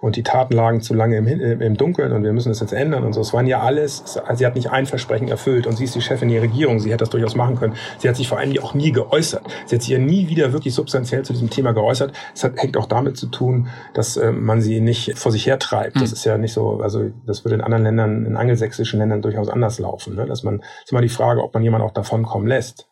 Und 0.00 0.14
die 0.14 0.22
Taten 0.22 0.54
lagen 0.54 0.80
zu 0.80 0.94
lange 0.94 1.16
im, 1.16 1.26
im 1.26 1.76
Dunkeln 1.76 2.12
und 2.12 2.22
wir 2.22 2.32
müssen 2.32 2.50
das 2.50 2.60
jetzt 2.60 2.72
ändern 2.72 3.02
und 3.02 3.14
so. 3.14 3.20
Es 3.20 3.32
waren 3.32 3.48
ja 3.48 3.60
alles, 3.60 4.16
also 4.18 4.38
sie 4.38 4.46
hat 4.46 4.54
nicht 4.54 4.70
ein 4.70 4.86
Versprechen 4.86 5.26
erfüllt 5.26 5.66
und 5.66 5.76
sie 5.76 5.84
ist 5.84 5.96
die 5.96 6.02
Chefin 6.02 6.28
der 6.28 6.42
Regierung, 6.42 6.78
sie 6.78 6.90
hätte 6.90 6.98
das 6.98 7.10
durchaus 7.10 7.34
machen 7.34 7.56
können. 7.56 7.74
Sie 7.98 8.08
hat 8.08 8.14
sich 8.14 8.28
vor 8.28 8.38
allem 8.38 8.56
auch 8.62 8.74
nie 8.74 8.92
geäußert. 8.92 9.42
Sie 9.66 9.74
hat 9.74 9.82
sich 9.82 9.90
ja 9.90 9.98
nie 9.98 10.28
wieder 10.28 10.52
wirklich 10.52 10.72
substanziell 10.72 11.24
zu 11.24 11.32
diesem 11.32 11.50
Thema 11.50 11.72
geäußert. 11.72 12.12
Es 12.32 12.44
hat, 12.44 12.56
hängt 12.58 12.76
auch 12.76 12.86
damit 12.86 13.16
zu 13.16 13.26
tun, 13.26 13.66
dass 13.92 14.16
äh, 14.16 14.30
man 14.30 14.60
sie 14.60 14.80
nicht 14.80 15.18
vor 15.18 15.32
sich 15.32 15.46
hertreibt. 15.46 15.96
Das 15.96 16.10
hm. 16.10 16.12
ist 16.12 16.24
ja 16.24 16.38
nicht 16.38 16.52
so, 16.52 16.80
also 16.80 16.91
also 16.94 17.12
das 17.26 17.44
würde 17.44 17.56
in 17.56 17.60
anderen 17.60 17.84
Ländern, 17.84 18.26
in 18.26 18.36
angelsächsischen 18.36 18.98
Ländern 18.98 19.22
durchaus 19.22 19.48
anders 19.48 19.78
laufen. 19.78 20.14
Ne? 20.14 20.26
Dass 20.26 20.42
man, 20.42 20.60
ist 20.82 20.90
immer 20.90 21.00
die 21.00 21.08
Frage, 21.08 21.42
ob 21.42 21.54
man 21.54 21.62
jemanden 21.62 21.86
auch 21.86 21.92
davon 21.92 22.24
kommen 22.24 22.46
lässt. 22.46 22.88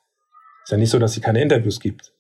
Ist 0.65 0.73
ja 0.73 0.77
nicht 0.77 0.91
so, 0.91 0.99
dass 0.99 1.13
sie 1.13 1.21
keine 1.21 1.43
Interviews 1.43 1.81
gibt. 1.81 2.13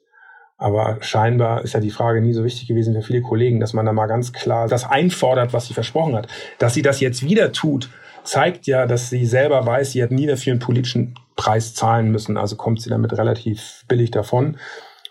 Aber 0.57 0.99
scheinbar 1.01 1.63
ist 1.63 1.73
ja 1.73 1.81
die 1.81 1.91
Frage 1.91 2.21
nie 2.21 2.35
so 2.35 2.45
wichtig 2.45 2.69
gewesen 2.69 2.95
für 2.95 3.03
viele 3.03 3.23
Kollegen, 3.23 3.61
dass 3.61 3.73
man 3.73 3.87
da 3.87 3.93
mal 3.93 4.07
ganz 4.07 4.33
klar 4.33 4.69
das 4.69 4.85
einfordert, 4.85 5.55
was 5.55 5.67
sie 5.67 5.75
versprochen 5.75 6.15
hat. 6.15 6.29
Dass 6.59 6.75
sie 6.75 6.83
das 6.83 7.01
jetzt 7.01 7.23
wieder 7.23 7.53
tut, 7.53 7.89
zeigt 8.25 8.67
ja, 8.67 8.87
dass 8.87 9.09
sie 9.09 9.25
selber 9.25 9.65
weiß, 9.65 9.93
sie 9.93 10.03
hat 10.03 10.11
nie 10.11 10.27
dafür 10.27 10.53
einen 10.53 10.61
politischen 10.61 11.15
Preis 11.37 11.75
zahlen 11.75 12.11
müssen. 12.11 12.37
Also 12.37 12.57
kommt 12.57 12.83
sie 12.83 12.91
damit 12.91 13.17
relativ 13.17 13.85
billig 13.89 14.11
davon. 14.11 14.59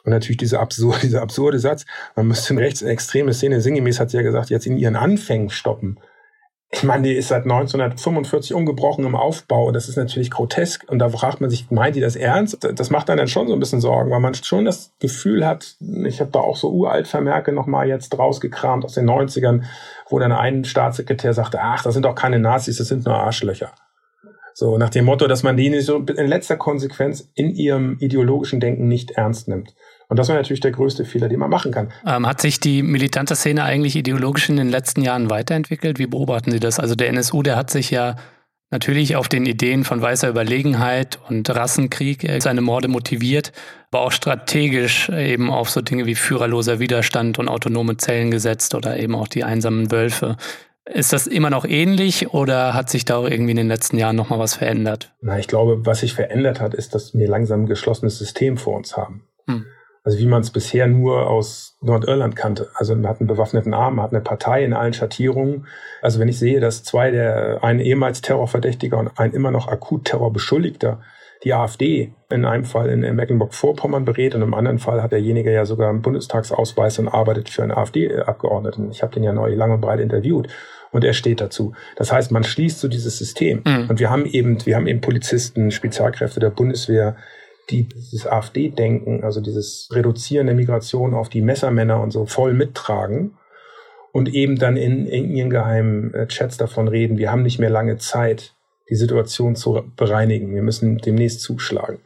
Und 0.04 0.12
natürlich 0.12 0.38
dieser 0.38 0.60
absurde, 0.60 1.00
dieser 1.02 1.24
absurde 1.24 1.58
Satz, 1.58 1.86
man 2.16 2.28
müsste 2.28 2.54
eine 2.54 2.62
rechtsextreme 2.62 3.34
Szene, 3.34 3.60
sinngemäß 3.60 4.00
hat 4.00 4.12
sie 4.12 4.18
ja 4.18 4.24
gesagt, 4.24 4.52
jetzt 4.52 4.68
in 4.68 4.78
ihren 4.78 4.96
Anfängen 4.96 5.50
stoppen 5.50 6.00
ich 6.72 6.84
meine, 6.84 7.02
die 7.02 7.16
ist 7.16 7.30
seit 7.30 7.44
1945 7.44 8.54
ungebrochen 8.54 9.04
im 9.04 9.16
Aufbau. 9.16 9.72
Das 9.72 9.90
ist 9.90 9.96
natürlich 9.96 10.30
grotesk. 10.30 10.86
Und 10.88 11.00
da 11.00 11.10
fragt 11.10 11.42
man 11.42 11.50
sich, 11.50 11.72
meint 11.72 11.96
die 11.96 12.00
das 12.00 12.16
ernst? 12.16 12.60
Das 12.76 12.92
macht 12.92 13.10
dann 13.10 13.28
schon 13.28 13.48
so 13.48 13.54
ein 13.54 13.60
bisschen 13.60 13.82
Sorgen, 13.82 14.12
weil 14.12 14.20
man 14.20 14.36
schon 14.36 14.66
das 14.66 14.92
Gefühl 15.00 15.48
hat, 15.48 15.76
ich 16.06 16.22
habe 16.22 16.30
da 16.32 16.40
auch 16.40 16.56
so 16.56 16.70
uralt 16.70 17.08
Vermerke 17.08 17.54
nochmal 17.54 17.88
jetzt 17.88 18.18
rausgekramt 18.18 18.86
aus 18.86 18.94
den 18.94 19.10
90ern, 19.10 19.64
wo 20.10 20.20
dann 20.20 20.32
ein 20.32 20.64
Staatssekretär 20.64 21.34
sagte, 21.34 21.60
ach, 21.60 21.82
das 21.82 21.96
sind 21.96 22.06
doch 22.06 22.16
keine 22.16 22.40
Nazis, 22.40 22.78
das 22.78 22.88
sind 22.88 23.04
nur 23.04 23.16
Arschlöcher. 23.16 23.72
So 24.54 24.78
nach 24.78 24.90
dem 24.90 25.06
Motto, 25.06 25.28
dass 25.28 25.42
man 25.42 25.58
die 25.58 25.80
so 25.82 25.98
in 25.98 26.28
letzter 26.28 26.58
Konsequenz 26.58 27.30
in 27.34 27.50
ihrem 27.50 27.98
ideologischen 28.00 28.60
Denken 28.60 28.88
nicht 28.88 29.12
ernst 29.12 29.48
nimmt. 29.48 29.74
Und 30.10 30.18
das 30.18 30.28
war 30.28 30.36
natürlich 30.36 30.60
der 30.60 30.72
größte 30.72 31.06
Fehler, 31.06 31.30
den 31.30 31.40
man 31.40 31.52
machen 31.52 31.72
kann. 31.72 31.92
Ähm, 32.06 32.28
hat 32.28 32.42
sich 32.42 32.60
die 32.60 32.82
militante 32.82 33.36
Szene 33.36 33.64
eigentlich 33.64 33.96
ideologisch 33.96 34.50
in 34.50 34.58
den 34.58 34.70
letzten 34.70 35.02
Jahren 35.02 35.30
weiterentwickelt? 35.30 36.00
Wie 36.00 36.08
beobachten 36.08 36.52
Sie 36.52 36.60
das? 36.60 36.80
Also 36.80 36.96
der 36.96 37.10
NSU, 37.10 37.44
der 37.44 37.56
hat 37.56 37.70
sich 37.70 37.92
ja 37.92 38.16
natürlich 38.72 39.16
auf 39.16 39.28
den 39.28 39.46
Ideen 39.46 39.84
von 39.84 40.02
weißer 40.02 40.30
Überlegenheit 40.30 41.20
und 41.30 41.48
Rassenkrieg 41.50 42.28
seine 42.40 42.62
Morde 42.62 42.88
motiviert, 42.88 43.52
aber 43.92 44.04
auch 44.04 44.12
strategisch 44.12 45.10
eben 45.10 45.52
auf 45.52 45.70
so 45.70 45.82
Dinge 45.82 46.06
wie 46.08 46.16
führerloser 46.16 46.80
Widerstand 46.80 47.40
und 47.40 47.48
autonome 47.48 47.98
Zellen 47.98 48.32
gesetzt 48.32 48.76
oder 48.76 48.98
eben 48.98 49.16
auch 49.16 49.28
die 49.28 49.44
einsamen 49.44 49.92
Wölfe. 49.92 50.38
Ist 50.86 51.14
das 51.14 51.28
immer 51.28 51.52
noch 51.52 51.66
ähnlich 51.66 52.34
oder 52.34 52.74
hat 52.74 52.90
sich 52.90 53.06
da 53.06 53.18
auch 53.18 53.30
irgendwie 53.30 53.52
in 53.52 53.58
den 53.58 53.68
letzten 53.68 54.00
Jahren 54.00 54.16
nochmal 54.16 54.40
was 54.40 54.56
verändert? 54.56 55.14
Na, 55.22 55.38
ich 55.38 55.48
glaube, 55.48 55.86
was 55.86 56.00
sich 56.00 56.14
verändert 56.14 56.60
hat, 56.60 56.74
ist, 56.74 56.96
dass 56.96 57.14
wir 57.14 57.28
langsam 57.28 57.64
ein 57.64 57.68
geschlossenes 57.68 58.18
System 58.18 58.58
vor 58.58 58.76
uns 58.76 58.98
haben. 58.98 59.28
Hm. 59.48 59.66
Also 60.10 60.18
wie 60.18 60.26
man 60.26 60.42
es 60.42 60.50
bisher 60.50 60.88
nur 60.88 61.30
aus 61.30 61.78
Nordirland 61.82 62.36
kannte. 62.36 62.72
Also 62.74 62.96
man 62.96 63.08
hat 63.08 63.20
einen 63.20 63.28
bewaffneten 63.28 63.76
Arm, 63.76 63.98
man 63.98 64.06
hat 64.06 64.12
eine 64.12 64.22
Partei 64.22 64.64
in 64.64 64.74
allen 64.74 64.94
Schattierungen. 64.94 65.68
Also 66.02 66.20
wenn 66.20 66.28
ich 66.28 66.40
sehe, 66.40 66.60
dass 66.60 66.84
zwei 66.84 67.12
der, 67.12 67.64
ein 67.64 67.80
ehemals 67.80 68.24
Terrorverdächtiger 68.24 68.98
und 68.98 69.12
ein 69.20 69.34
immer 69.34 69.52
noch 69.52 69.68
akut 69.68 70.06
Terrorbeschuldigter 70.06 71.00
die 71.44 71.54
AfD 71.54 72.12
in 72.32 72.44
einem 72.44 72.66
Fall 72.66 72.90
in 72.90 73.02
Mecklenburg-Vorpommern 73.16 74.04
berät 74.04 74.34
und 74.34 74.42
im 74.42 74.56
anderen 74.56 74.80
Fall 74.80 75.04
hat 75.04 75.12
derjenige 75.12 75.54
ja 75.54 75.66
sogar 75.66 75.92
einen 75.92 76.02
Bundestagsausweis 76.02 76.98
und 76.98 77.08
arbeitet 77.08 77.50
für 77.50 77.62
einen 77.62 77.72
AfD-Abgeordneten. 77.72 78.90
Ich 78.90 79.04
habe 79.04 79.14
den 79.14 79.22
ja 79.22 79.32
neu 79.32 79.54
lang 79.54 79.72
und 79.72 79.80
breit 79.80 80.00
interviewt 80.00 80.48
und 80.92 81.04
er 81.04 81.14
steht 81.14 81.40
dazu. 81.40 81.74
Das 81.98 82.12
heißt, 82.12 82.32
man 82.32 82.44
schließt 82.44 82.80
so 82.80 82.88
dieses 82.88 83.20
System. 83.20 83.62
Mhm. 83.64 83.92
Und 83.92 84.00
wir 84.00 84.10
haben 84.10 84.26
eben, 84.26 84.66
wir 84.66 84.76
haben 84.76 84.88
eben 84.88 85.02
Polizisten, 85.02 85.70
Spezialkräfte 85.70 86.40
der 86.40 86.50
Bundeswehr, 86.50 87.16
die 87.70 87.84
dieses 87.84 88.26
AfD-Denken, 88.28 89.24
also 89.24 89.42
dieses 89.42 89.90
Reduzieren 89.92 90.48
der 90.48 90.56
Migration 90.56 91.14
auf 91.14 91.30
die 91.30 91.42
Messermänner 91.42 92.02
und 92.02 92.12
so 92.12 92.26
voll 92.26 92.54
mittragen 92.54 93.38
und 94.12 94.34
eben 94.34 94.58
dann 94.58 94.78
in, 94.78 95.06
in 95.06 95.30
ihren 95.30 95.50
geheimen 95.50 96.14
äh, 96.14 96.28
Chats 96.28 96.58
davon 96.58 96.88
reden, 96.88 97.18
wir 97.18 97.32
haben 97.32 97.44
nicht 97.44 97.60
mehr 97.60 97.70
lange 97.70 97.98
Zeit, 97.98 98.56
die 98.90 98.96
Situation 98.96 99.56
zu 99.56 99.84
bereinigen. 99.96 100.54
Wir 100.54 100.64
müssen 100.64 100.98
demnächst 100.98 101.42
zuschlagen. 101.42 102.00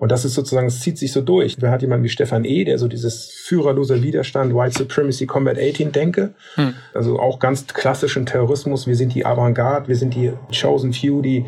Und 0.00 0.10
das 0.10 0.24
ist 0.24 0.32
sozusagen, 0.32 0.66
es 0.66 0.80
zieht 0.80 0.96
sich 0.96 1.12
so 1.12 1.20
durch. 1.20 1.58
Wer 1.60 1.70
hat 1.70 1.82
jemanden 1.82 2.04
wie 2.04 2.08
Stefan 2.08 2.46
E., 2.46 2.64
der 2.64 2.78
so 2.78 2.88
dieses 2.88 3.26
führerlose 3.26 4.02
Widerstand, 4.02 4.54
White 4.54 4.78
Supremacy 4.78 5.26
Combat 5.26 5.58
18 5.58 5.92
denke, 5.92 6.32
hm. 6.54 6.72
also 6.94 7.20
auch 7.20 7.38
ganz 7.38 7.66
klassischen 7.66 8.24
Terrorismus, 8.24 8.86
wir 8.86 8.96
sind 8.96 9.14
die 9.14 9.26
Avantgarde, 9.26 9.88
wir 9.88 9.96
sind 9.96 10.14
die 10.14 10.32
Chosen 10.58 10.94
Few, 10.94 11.20
die 11.20 11.44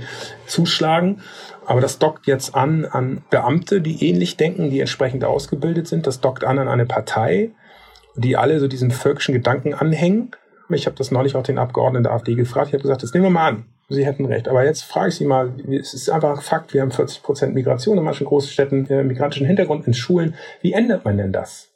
zuschlagen. 0.47 1.23
Aber 1.65 1.81
das 1.81 1.99
dockt 1.99 2.27
jetzt 2.27 2.55
an 2.55 2.85
an 2.85 3.23
Beamte, 3.31 3.81
die 3.81 4.07
ähnlich 4.07 4.37
denken, 4.37 4.69
die 4.69 4.81
entsprechend 4.81 5.25
ausgebildet 5.25 5.89
sind. 5.89 6.07
Das 6.07 6.21
dockt 6.21 6.45
an 6.45 6.59
an 6.59 6.69
eine 6.69 6.85
Partei, 6.85 7.53
die 8.17 8.37
alle 8.37 8.61
so 8.61 8.69
diesen 8.69 8.91
völkischen 8.91 9.33
Gedanken 9.33 9.73
anhängen. 9.73 10.33
Ich 10.69 10.85
habe 10.85 10.97
das 10.97 11.11
neulich 11.11 11.37
auch 11.37 11.43
den 11.43 11.57
Abgeordneten 11.57 12.05
der 12.05 12.13
AfD 12.13 12.35
gefragt. 12.35 12.69
Ich 12.69 12.75
habe 12.75 12.83
gesagt, 12.83 13.03
das 13.03 13.15
nehmen 13.15 13.25
wir 13.25 13.31
mal 13.31 13.49
an. 13.49 13.65
Sie 13.93 14.07
hätten 14.07 14.27
recht. 14.27 14.49
Aber 14.49 14.65
jetzt 14.65 14.85
frage 14.85 15.09
ich 15.09 15.17
Sie 15.17 15.25
mal, 15.25 15.53
es 15.69 15.95
ist 15.95 16.11
einfach 16.11 16.37
ein 16.37 16.43
Fakt, 16.43 16.75
wir 16.75 16.83
haben 16.83 16.91
40 16.91 17.23
Prozent 17.23 17.55
Migration 17.55 17.99
in 17.99 18.05
manchen 18.05 18.27
Großstädten, 18.27 18.89
äh, 18.89 19.03
migrantischen 19.03 19.47
Hintergrund 19.47 19.87
in 19.87 19.95
Schulen. 19.95 20.35
Wie 20.61 20.73
ändert 20.73 21.05
man 21.05 21.17
denn 21.17 21.33
das? 21.33 21.71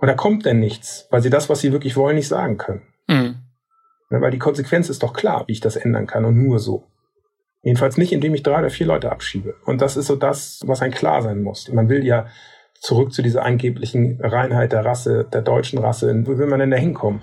Und 0.00 0.08
da 0.08 0.14
kommt 0.14 0.44
denn 0.44 0.60
nichts, 0.60 1.06
weil 1.10 1.22
Sie 1.22 1.30
das, 1.30 1.48
was 1.48 1.60
Sie 1.60 1.72
wirklich 1.72 1.96
wollen, 1.96 2.16
nicht 2.16 2.28
sagen 2.28 2.58
können. 2.58 2.82
Mhm. 3.08 3.36
Ja, 4.10 4.20
weil 4.20 4.30
die 4.30 4.38
Konsequenz 4.38 4.88
ist 4.88 5.02
doch 5.02 5.12
klar, 5.12 5.44
wie 5.46 5.52
ich 5.52 5.60
das 5.60 5.76
ändern 5.76 6.06
kann 6.06 6.24
und 6.24 6.36
nur 6.36 6.58
so. 6.58 6.84
Jedenfalls 7.62 7.96
nicht, 7.96 8.12
indem 8.12 8.34
ich 8.34 8.44
drei 8.44 8.60
oder 8.60 8.70
vier 8.70 8.86
Leute 8.86 9.10
abschiebe. 9.10 9.56
Und 9.64 9.80
das 9.80 9.96
ist 9.96 10.06
so 10.06 10.14
das, 10.14 10.60
was 10.66 10.82
ein 10.82 10.92
klar 10.92 11.22
sein 11.22 11.42
muss. 11.42 11.68
Man 11.72 11.88
will 11.88 12.04
ja 12.04 12.26
zurück 12.80 13.12
zu 13.12 13.22
dieser 13.22 13.44
angeblichen 13.44 14.20
Reinheit 14.20 14.72
der 14.72 14.84
Rasse, 14.84 15.26
der 15.32 15.42
deutschen 15.42 15.78
Rasse. 15.78 16.14
Wo 16.26 16.38
will 16.38 16.46
man 16.46 16.60
denn 16.60 16.70
da 16.70 16.76
hinkommen? 16.76 17.22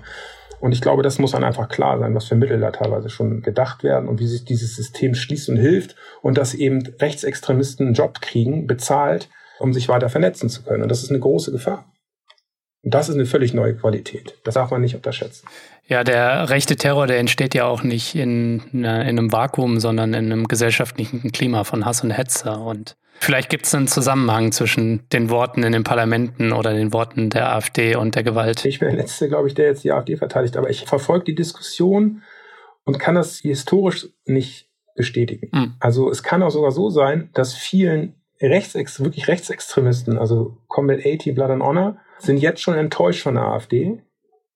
Und 0.60 0.72
ich 0.72 0.80
glaube, 0.80 1.02
das 1.02 1.18
muss 1.18 1.32
dann 1.32 1.44
einfach 1.44 1.68
klar 1.68 1.98
sein, 1.98 2.14
was 2.14 2.26
für 2.26 2.36
Mittel 2.36 2.60
da 2.60 2.70
teilweise 2.70 3.10
schon 3.10 3.42
gedacht 3.42 3.84
werden 3.84 4.08
und 4.08 4.20
wie 4.20 4.26
sich 4.26 4.44
dieses 4.44 4.76
System 4.76 5.14
schließt 5.14 5.48
und 5.48 5.56
hilft 5.56 5.96
und 6.22 6.38
dass 6.38 6.54
eben 6.54 6.82
Rechtsextremisten 7.00 7.86
einen 7.86 7.94
Job 7.94 8.20
kriegen, 8.20 8.66
bezahlt, 8.66 9.28
um 9.58 9.72
sich 9.72 9.88
weiter 9.88 10.08
vernetzen 10.08 10.48
zu 10.48 10.62
können. 10.62 10.82
Und 10.82 10.88
das 10.88 11.02
ist 11.02 11.10
eine 11.10 11.20
große 11.20 11.52
Gefahr. 11.52 11.84
Und 12.84 12.92
das 12.92 13.08
ist 13.08 13.14
eine 13.14 13.26
völlig 13.26 13.54
neue 13.54 13.74
Qualität. 13.74 14.36
Das 14.44 14.54
darf 14.54 14.70
man 14.70 14.82
nicht 14.82 14.94
unterschätzen. 14.94 15.46
Ja, 15.86 16.04
der 16.04 16.50
rechte 16.50 16.76
Terror, 16.76 17.06
der 17.06 17.18
entsteht 17.18 17.54
ja 17.54 17.66
auch 17.66 17.82
nicht 17.82 18.14
in, 18.14 18.62
in 18.72 18.86
einem 18.86 19.32
Vakuum, 19.32 19.80
sondern 19.80 20.14
in 20.14 20.30
einem 20.30 20.48
gesellschaftlichen 20.48 21.32
Klima 21.32 21.64
von 21.64 21.84
Hass 21.84 22.02
und 22.02 22.10
Hetze. 22.10 22.52
Und 22.52 22.96
Vielleicht 23.20 23.48
gibt 23.48 23.66
es 23.66 23.74
einen 23.74 23.88
Zusammenhang 23.88 24.52
zwischen 24.52 25.08
den 25.10 25.30
Worten 25.30 25.62
in 25.62 25.72
den 25.72 25.84
Parlamenten 25.84 26.52
oder 26.52 26.74
den 26.74 26.92
Worten 26.92 27.30
der 27.30 27.54
AfD 27.54 27.96
und 27.96 28.14
der 28.14 28.22
Gewalt. 28.22 28.64
Ich 28.64 28.80
bin 28.80 28.88
der 28.88 28.98
Letzte, 28.98 29.28
glaube 29.28 29.48
ich, 29.48 29.54
der 29.54 29.66
jetzt 29.66 29.84
die 29.84 29.92
AfD 29.92 30.16
verteidigt, 30.16 30.56
aber 30.56 30.68
ich 30.68 30.84
verfolge 30.84 31.24
die 31.24 31.34
Diskussion 31.34 32.22
und 32.84 32.98
kann 32.98 33.14
das 33.14 33.38
historisch 33.38 34.08
nicht 34.26 34.68
bestätigen. 34.94 35.48
Mhm. 35.52 35.74
Also 35.80 36.10
es 36.10 36.22
kann 36.22 36.42
auch 36.42 36.50
sogar 36.50 36.70
so 36.70 36.90
sein, 36.90 37.30
dass 37.32 37.54
vielen 37.54 38.14
Rechtsex 38.40 39.00
wirklich 39.00 39.28
Rechtsextremisten, 39.28 40.18
also 40.18 40.58
Combat 40.68 41.00
80, 41.00 41.34
Blood 41.34 41.50
and 41.50 41.62
Honor, 41.62 41.96
sind 42.18 42.38
jetzt 42.38 42.60
schon 42.60 42.74
enttäuscht 42.74 43.22
von 43.22 43.34
der 43.34 43.44
AfD, 43.44 44.02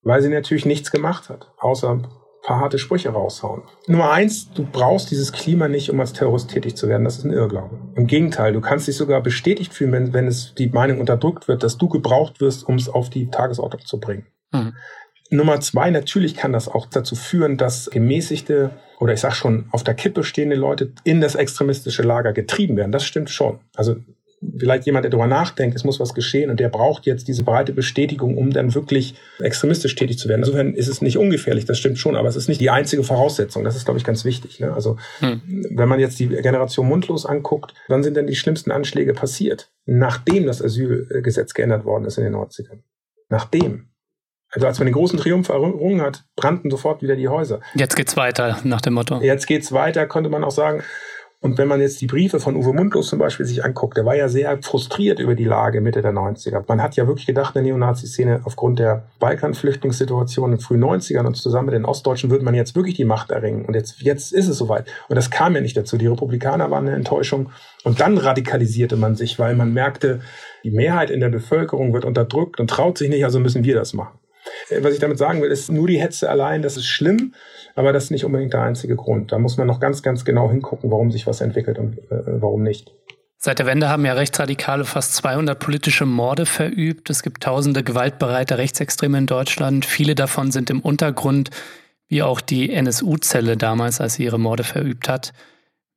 weil 0.02 0.22
sie 0.22 0.28
natürlich 0.28 0.66
nichts 0.66 0.90
gemacht 0.90 1.28
hat, 1.28 1.52
außer 1.58 2.02
paar 2.48 2.60
harte 2.60 2.78
Sprüche 2.78 3.10
raushauen. 3.10 3.62
Nummer 3.86 4.10
eins, 4.10 4.50
du 4.52 4.64
brauchst 4.64 5.10
dieses 5.10 5.32
Klima 5.32 5.68
nicht, 5.68 5.90
um 5.90 6.00
als 6.00 6.14
Terrorist 6.14 6.50
tätig 6.50 6.76
zu 6.76 6.88
werden. 6.88 7.04
Das 7.04 7.18
ist 7.18 7.24
ein 7.24 7.32
Irrglaube. 7.32 7.78
Im 7.94 8.06
Gegenteil, 8.06 8.54
du 8.54 8.62
kannst 8.62 8.88
dich 8.88 8.96
sogar 8.96 9.22
bestätigt 9.22 9.74
fühlen, 9.74 9.92
wenn, 9.92 10.12
wenn 10.14 10.26
es 10.26 10.54
die 10.54 10.70
Meinung 10.70 10.98
unterdrückt 10.98 11.46
wird, 11.46 11.62
dass 11.62 11.76
du 11.76 11.88
gebraucht 11.88 12.40
wirst, 12.40 12.66
um 12.66 12.76
es 12.76 12.88
auf 12.88 13.10
die 13.10 13.28
Tagesordnung 13.30 13.84
zu 13.84 14.00
bringen. 14.00 14.26
Mhm. 14.52 14.74
Nummer 15.30 15.60
zwei, 15.60 15.90
natürlich 15.90 16.36
kann 16.36 16.54
das 16.54 16.68
auch 16.68 16.86
dazu 16.86 17.14
führen, 17.16 17.58
dass 17.58 17.90
gemäßigte 17.90 18.70
oder 18.98 19.12
ich 19.12 19.20
sag 19.20 19.34
schon 19.34 19.68
auf 19.70 19.84
der 19.84 19.92
Kippe 19.92 20.24
stehende 20.24 20.56
Leute 20.56 20.94
in 21.04 21.20
das 21.20 21.34
extremistische 21.34 22.02
Lager 22.02 22.32
getrieben 22.32 22.78
werden. 22.78 22.92
Das 22.92 23.04
stimmt 23.04 23.28
schon. 23.28 23.60
Also 23.76 23.96
vielleicht 24.58 24.86
jemand, 24.86 25.04
der 25.04 25.10
darüber 25.10 25.26
nachdenkt, 25.26 25.76
es 25.76 25.84
muss 25.84 26.00
was 26.00 26.14
geschehen 26.14 26.50
und 26.50 26.60
der 26.60 26.68
braucht 26.68 27.06
jetzt 27.06 27.28
diese 27.28 27.42
breite 27.42 27.72
Bestätigung, 27.72 28.36
um 28.36 28.50
dann 28.50 28.74
wirklich 28.74 29.14
extremistisch 29.40 29.94
tätig 29.94 30.18
zu 30.18 30.28
werden. 30.28 30.40
Insofern 30.40 30.74
ist 30.74 30.88
es 30.88 31.02
nicht 31.02 31.18
ungefährlich, 31.18 31.64
das 31.64 31.78
stimmt 31.78 31.98
schon, 31.98 32.16
aber 32.16 32.28
es 32.28 32.36
ist 32.36 32.48
nicht 32.48 32.60
die 32.60 32.70
einzige 32.70 33.02
Voraussetzung. 33.02 33.64
Das 33.64 33.76
ist, 33.76 33.84
glaube 33.84 33.98
ich, 33.98 34.04
ganz 34.04 34.24
wichtig. 34.24 34.60
Ne? 34.60 34.72
Also 34.72 34.96
hm. 35.20 35.42
wenn 35.70 35.88
man 35.88 36.00
jetzt 36.00 36.18
die 36.18 36.28
Generation 36.28 36.88
Mundlos 36.88 37.26
anguckt, 37.26 37.74
wann 37.88 38.02
sind 38.02 38.16
denn 38.16 38.26
die 38.26 38.36
schlimmsten 38.36 38.70
Anschläge 38.70 39.12
passiert? 39.12 39.70
Nachdem 39.86 40.46
das 40.46 40.62
Asylgesetz 40.62 41.54
geändert 41.54 41.84
worden 41.84 42.04
ist 42.04 42.18
in 42.18 42.24
den 42.24 42.34
90ern. 42.34 42.80
Nachdem. 43.28 43.88
Also 44.50 44.66
als 44.66 44.78
man 44.78 44.86
den 44.86 44.94
großen 44.94 45.18
Triumph 45.18 45.50
errungen 45.50 46.00
hat, 46.00 46.24
brannten 46.34 46.70
sofort 46.70 47.02
wieder 47.02 47.16
die 47.16 47.28
Häuser. 47.28 47.60
Jetzt 47.74 47.96
geht's 47.96 48.16
weiter, 48.16 48.58
nach 48.64 48.80
dem 48.80 48.94
Motto. 48.94 49.20
Jetzt 49.20 49.46
geht's 49.46 49.72
weiter, 49.72 50.06
konnte 50.06 50.30
man 50.30 50.42
auch 50.42 50.50
sagen, 50.50 50.82
und 51.40 51.56
wenn 51.56 51.68
man 51.68 51.80
jetzt 51.80 52.00
die 52.00 52.08
Briefe 52.08 52.40
von 52.40 52.56
Uwe 52.56 52.72
Mundlos 52.72 53.08
zum 53.08 53.20
Beispiel 53.20 53.46
sich 53.46 53.64
anguckt, 53.64 53.96
der 53.96 54.04
war 54.04 54.16
ja 54.16 54.28
sehr 54.28 54.60
frustriert 54.60 55.20
über 55.20 55.36
die 55.36 55.44
Lage 55.44 55.80
Mitte 55.80 56.02
der 56.02 56.12
90er. 56.12 56.64
Man 56.66 56.82
hat 56.82 56.96
ja 56.96 57.06
wirklich 57.06 57.26
gedacht, 57.26 57.54
in 57.54 57.62
der 57.62 57.72
Neonazi-Szene 57.72 58.40
aufgrund 58.42 58.80
der 58.80 59.04
Balkan-Flüchtlingssituation 59.20 60.50
in 60.50 60.58
den 60.58 60.60
frühen 60.60 60.82
90ern 60.82 61.26
und 61.26 61.36
zusammen 61.36 61.66
mit 61.66 61.74
den 61.76 61.84
Ostdeutschen 61.84 62.30
würde 62.30 62.44
man 62.44 62.56
jetzt 62.56 62.74
wirklich 62.74 62.96
die 62.96 63.04
Macht 63.04 63.30
erringen. 63.30 63.66
Und 63.66 63.74
jetzt, 63.74 64.02
jetzt 64.02 64.32
ist 64.32 64.48
es 64.48 64.58
soweit. 64.58 64.86
Und 65.08 65.14
das 65.14 65.30
kam 65.30 65.54
ja 65.54 65.60
nicht 65.60 65.76
dazu. 65.76 65.96
Die 65.96 66.08
Republikaner 66.08 66.72
waren 66.72 66.88
eine 66.88 66.96
Enttäuschung. 66.96 67.50
Und 67.84 68.00
dann 68.00 68.18
radikalisierte 68.18 68.96
man 68.96 69.14
sich, 69.14 69.38
weil 69.38 69.54
man 69.54 69.72
merkte, 69.72 70.20
die 70.64 70.72
Mehrheit 70.72 71.08
in 71.08 71.20
der 71.20 71.28
Bevölkerung 71.28 71.94
wird 71.94 72.04
unterdrückt 72.04 72.58
und 72.58 72.68
traut 72.68 72.98
sich 72.98 73.10
nicht, 73.10 73.24
also 73.24 73.38
müssen 73.38 73.62
wir 73.62 73.76
das 73.76 73.94
machen. 73.94 74.18
Äh, 74.70 74.82
was 74.82 74.94
ich 74.94 75.00
damit 75.00 75.18
sagen 75.18 75.42
will, 75.42 75.50
ist 75.50 75.70
nur 75.70 75.86
die 75.86 76.00
Hetze 76.00 76.28
allein, 76.28 76.62
das 76.62 76.76
ist 76.76 76.86
schlimm, 76.86 77.34
aber 77.78 77.92
das 77.92 78.04
ist 78.04 78.10
nicht 78.10 78.24
unbedingt 78.24 78.52
der 78.52 78.62
einzige 78.62 78.96
Grund. 78.96 79.30
Da 79.30 79.38
muss 79.38 79.56
man 79.56 79.68
noch 79.68 79.78
ganz, 79.78 80.02
ganz 80.02 80.24
genau 80.24 80.50
hingucken, 80.50 80.90
warum 80.90 81.12
sich 81.12 81.28
was 81.28 81.40
entwickelt 81.40 81.78
und 81.78 81.98
äh, 82.10 82.40
warum 82.40 82.64
nicht. 82.64 82.92
Seit 83.36 83.60
der 83.60 83.66
Wende 83.66 83.88
haben 83.88 84.04
ja 84.04 84.14
Rechtsradikale 84.14 84.84
fast 84.84 85.14
200 85.14 85.56
politische 85.56 86.04
Morde 86.04 86.44
verübt. 86.44 87.08
Es 87.08 87.22
gibt 87.22 87.44
tausende 87.44 87.84
gewaltbereite 87.84 88.58
Rechtsextreme 88.58 89.18
in 89.18 89.26
Deutschland. 89.26 89.86
Viele 89.86 90.16
davon 90.16 90.50
sind 90.50 90.70
im 90.70 90.80
Untergrund, 90.80 91.50
wie 92.08 92.24
auch 92.24 92.40
die 92.40 92.72
NSU-Zelle 92.72 93.56
damals, 93.56 94.00
als 94.00 94.14
sie 94.14 94.24
ihre 94.24 94.40
Morde 94.40 94.64
verübt 94.64 95.08
hat. 95.08 95.32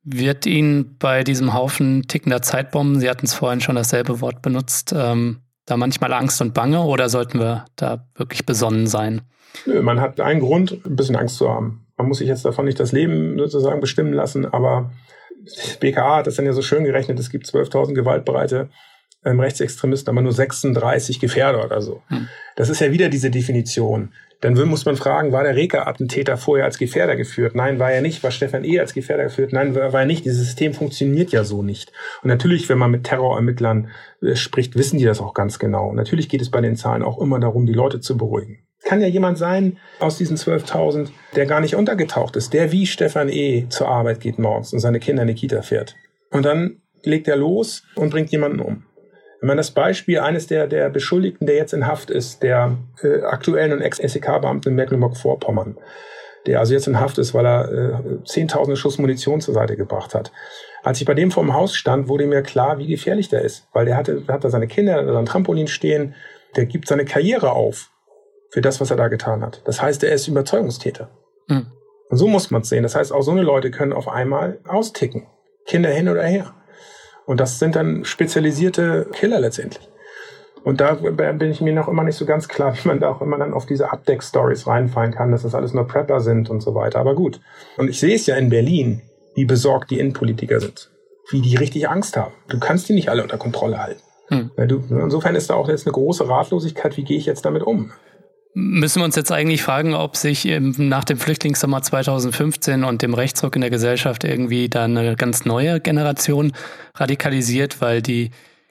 Wird 0.04 0.46
Ihnen 0.46 0.98
bei 0.98 1.24
diesem 1.24 1.52
Haufen 1.52 2.06
tickender 2.06 2.42
Zeitbomben, 2.42 3.00
Sie 3.00 3.10
hatten 3.10 3.26
es 3.26 3.34
vorhin 3.34 3.60
schon 3.60 3.76
dasselbe 3.76 4.20
Wort 4.20 4.40
benutzt, 4.40 4.94
ähm, 4.96 5.41
da 5.66 5.76
manchmal 5.76 6.12
Angst 6.12 6.40
und 6.40 6.54
Bange 6.54 6.82
oder 6.82 7.08
sollten 7.08 7.38
wir 7.38 7.64
da 7.76 8.06
wirklich 8.16 8.46
besonnen 8.46 8.86
sein? 8.86 9.22
Nö, 9.66 9.82
man 9.82 10.00
hat 10.00 10.20
einen 10.20 10.40
Grund, 10.40 10.72
ein 10.84 10.96
bisschen 10.96 11.16
Angst 11.16 11.36
zu 11.36 11.48
haben. 11.48 11.86
Man 11.96 12.08
muss 12.08 12.18
sich 12.18 12.28
jetzt 12.28 12.44
davon 12.44 12.64
nicht 12.64 12.80
das 12.80 12.92
Leben 12.92 13.38
sozusagen 13.38 13.80
bestimmen 13.80 14.12
lassen, 14.12 14.46
aber 14.46 14.90
BKA 15.80 16.16
hat 16.16 16.26
das 16.26 16.36
dann 16.36 16.46
ja 16.46 16.52
so 16.52 16.62
schön 16.62 16.84
gerechnet, 16.84 17.18
es 17.18 17.30
gibt 17.30 17.46
12.000 17.46 17.94
gewaltbereite 17.94 18.70
ähm, 19.24 19.40
Rechtsextremisten, 19.40 20.10
aber 20.10 20.22
nur 20.22 20.32
36 20.32 21.20
Gefährder 21.20 21.64
oder 21.64 21.80
so. 21.80 22.02
Hm. 22.08 22.28
Das 22.56 22.68
ist 22.68 22.80
ja 22.80 22.90
wieder 22.92 23.08
diese 23.08 23.30
Definition. 23.30 24.12
Dann 24.42 24.54
muss 24.68 24.84
man 24.84 24.96
fragen, 24.96 25.30
war 25.30 25.44
der 25.44 25.54
Reka-Attentäter 25.54 26.36
vorher 26.36 26.64
als 26.64 26.76
Gefährder 26.76 27.14
geführt? 27.14 27.54
Nein, 27.54 27.78
war 27.78 27.92
er 27.92 28.02
nicht. 28.02 28.24
War 28.24 28.32
Stefan 28.32 28.64
E. 28.64 28.80
als 28.80 28.92
Gefährder 28.92 29.22
geführt? 29.22 29.52
Nein, 29.52 29.76
war 29.76 29.94
er 29.94 30.04
nicht. 30.04 30.24
Dieses 30.24 30.40
System 30.40 30.74
funktioniert 30.74 31.30
ja 31.30 31.44
so 31.44 31.62
nicht. 31.62 31.92
Und 32.24 32.28
natürlich, 32.28 32.68
wenn 32.68 32.76
man 32.76 32.90
mit 32.90 33.04
Terrorermittlern 33.04 33.90
äh, 34.20 34.34
spricht, 34.34 34.76
wissen 34.76 34.98
die 34.98 35.04
das 35.04 35.20
auch 35.20 35.32
ganz 35.32 35.60
genau. 35.60 35.90
Und 35.90 35.96
natürlich 35.96 36.28
geht 36.28 36.42
es 36.42 36.50
bei 36.50 36.60
den 36.60 36.74
Zahlen 36.74 37.04
auch 37.04 37.20
immer 37.20 37.38
darum, 37.38 37.66
die 37.66 37.72
Leute 37.72 38.00
zu 38.00 38.16
beruhigen. 38.16 38.58
Kann 38.82 39.00
ja 39.00 39.06
jemand 39.06 39.38
sein 39.38 39.78
aus 40.00 40.18
diesen 40.18 40.36
12.000, 40.36 41.10
der 41.36 41.46
gar 41.46 41.60
nicht 41.60 41.76
untergetaucht 41.76 42.34
ist, 42.34 42.52
der 42.52 42.72
wie 42.72 42.86
Stefan 42.86 43.28
E. 43.28 43.66
zur 43.68 43.86
Arbeit 43.86 44.18
geht 44.18 44.40
morgens 44.40 44.72
und 44.72 44.80
seine 44.80 44.98
Kinder 44.98 45.22
in 45.22 45.28
die 45.28 45.34
Kita 45.34 45.62
fährt. 45.62 45.94
Und 46.30 46.44
dann 46.44 46.82
legt 47.04 47.28
er 47.28 47.36
los 47.36 47.84
und 47.94 48.10
bringt 48.10 48.32
jemanden 48.32 48.58
um. 48.58 48.82
Wenn 49.42 49.48
man 49.48 49.56
das 49.56 49.72
Beispiel 49.72 50.20
eines 50.20 50.46
der, 50.46 50.68
der 50.68 50.88
Beschuldigten, 50.88 51.48
der 51.48 51.56
jetzt 51.56 51.72
in 51.72 51.88
Haft 51.88 52.10
ist, 52.10 52.44
der 52.44 52.78
äh, 53.02 53.22
aktuellen 53.22 53.72
und 53.72 53.80
Ex-SEK-Beamten 53.80 54.68
in 54.68 54.76
Mecklenburg-Vorpommern, 54.76 55.78
der 56.46 56.60
also 56.60 56.74
jetzt 56.74 56.86
in 56.86 57.00
Haft 57.00 57.18
ist, 57.18 57.34
weil 57.34 57.44
er 57.44 57.72
äh, 57.72 58.24
zehntausende 58.24 58.76
Schuss 58.76 58.98
Munition 58.98 59.40
zur 59.40 59.52
Seite 59.52 59.76
gebracht 59.76 60.14
hat. 60.14 60.30
Als 60.84 61.00
ich 61.00 61.06
bei 61.08 61.14
dem 61.14 61.32
vor 61.32 61.42
dem 61.42 61.54
Haus 61.54 61.74
stand, 61.74 62.06
wurde 62.06 62.28
mir 62.28 62.42
klar, 62.42 62.78
wie 62.78 62.86
gefährlich 62.86 63.30
der 63.30 63.42
ist. 63.42 63.66
Weil 63.72 63.84
der 63.84 63.96
hatte, 63.96 64.22
hat 64.28 64.44
da 64.44 64.48
seine 64.48 64.68
Kinder, 64.68 65.12
sein 65.12 65.26
Trampolin 65.26 65.66
stehen, 65.66 66.14
der 66.54 66.66
gibt 66.66 66.86
seine 66.86 67.04
Karriere 67.04 67.50
auf 67.50 67.90
für 68.50 68.60
das, 68.60 68.80
was 68.80 68.92
er 68.92 68.96
da 68.96 69.08
getan 69.08 69.42
hat. 69.42 69.62
Das 69.64 69.82
heißt, 69.82 70.04
er 70.04 70.12
ist 70.12 70.28
Überzeugungstäter. 70.28 71.10
Mhm. 71.48 71.66
Und 72.10 72.16
so 72.16 72.28
muss 72.28 72.52
man 72.52 72.62
es 72.62 72.68
sehen. 72.68 72.84
Das 72.84 72.94
heißt, 72.94 73.12
auch 73.12 73.22
so 73.22 73.32
eine 73.32 73.42
Leute 73.42 73.72
können 73.72 73.92
auf 73.92 74.06
einmal 74.06 74.60
austicken. 74.68 75.26
Kinder 75.66 75.90
hin 75.90 76.08
oder 76.08 76.22
her. 76.22 76.54
Und 77.26 77.40
das 77.40 77.58
sind 77.58 77.76
dann 77.76 78.04
spezialisierte 78.04 79.08
Killer 79.12 79.40
letztendlich. 79.40 79.88
Und 80.64 80.80
da 80.80 80.94
bin 80.94 81.50
ich 81.50 81.60
mir 81.60 81.72
noch 81.72 81.88
immer 81.88 82.04
nicht 82.04 82.16
so 82.16 82.24
ganz 82.24 82.46
klar, 82.48 82.74
wie 82.76 82.86
man 82.86 83.00
da 83.00 83.10
auch 83.10 83.20
immer 83.20 83.36
dann 83.36 83.52
auf 83.52 83.66
diese 83.66 83.92
Abdeck-Stories 83.92 84.66
reinfallen 84.66 85.12
kann, 85.12 85.32
dass 85.32 85.42
das 85.42 85.54
alles 85.54 85.74
nur 85.74 85.86
Prepper 85.88 86.20
sind 86.20 86.50
und 86.50 86.60
so 86.60 86.74
weiter. 86.74 87.00
Aber 87.00 87.14
gut. 87.14 87.40
Und 87.76 87.88
ich 87.88 87.98
sehe 87.98 88.14
es 88.14 88.26
ja 88.26 88.36
in 88.36 88.48
Berlin, 88.48 89.02
wie 89.34 89.44
besorgt 89.44 89.90
die 89.90 89.98
Innenpolitiker 89.98 90.60
sind. 90.60 90.90
Wie 91.30 91.40
die 91.40 91.56
richtig 91.56 91.88
Angst 91.88 92.16
haben. 92.16 92.32
Du 92.48 92.60
kannst 92.60 92.88
die 92.88 92.92
nicht 92.92 93.08
alle 93.08 93.22
unter 93.22 93.38
Kontrolle 93.38 93.82
halten. 93.82 94.02
Hm. 94.28 94.50
Du, 94.68 94.82
insofern 94.90 95.34
ist 95.34 95.50
da 95.50 95.54
auch 95.54 95.68
jetzt 95.68 95.86
eine 95.86 95.92
große 95.92 96.28
Ratlosigkeit, 96.28 96.96
wie 96.96 97.04
gehe 97.04 97.18
ich 97.18 97.26
jetzt 97.26 97.44
damit 97.44 97.62
um? 97.62 97.92
Müssen 98.54 99.00
wir 99.00 99.04
uns 99.04 99.16
jetzt 99.16 99.32
eigentlich 99.32 99.62
fragen, 99.62 99.94
ob 99.94 100.16
sich 100.16 100.46
nach 100.60 101.04
dem 101.04 101.16
Flüchtlingssommer 101.16 101.80
2015 101.80 102.84
und 102.84 103.00
dem 103.00 103.14
Rechtsruck 103.14 103.54
in 103.54 103.62
der 103.62 103.70
Gesellschaft 103.70 104.24
irgendwie 104.24 104.68
da 104.68 104.84
eine 104.84 105.16
ganz 105.16 105.46
neue 105.46 105.80
Generation 105.80 106.52
radikalisiert, 106.94 107.80
weil 107.80 108.02
die 108.02 108.30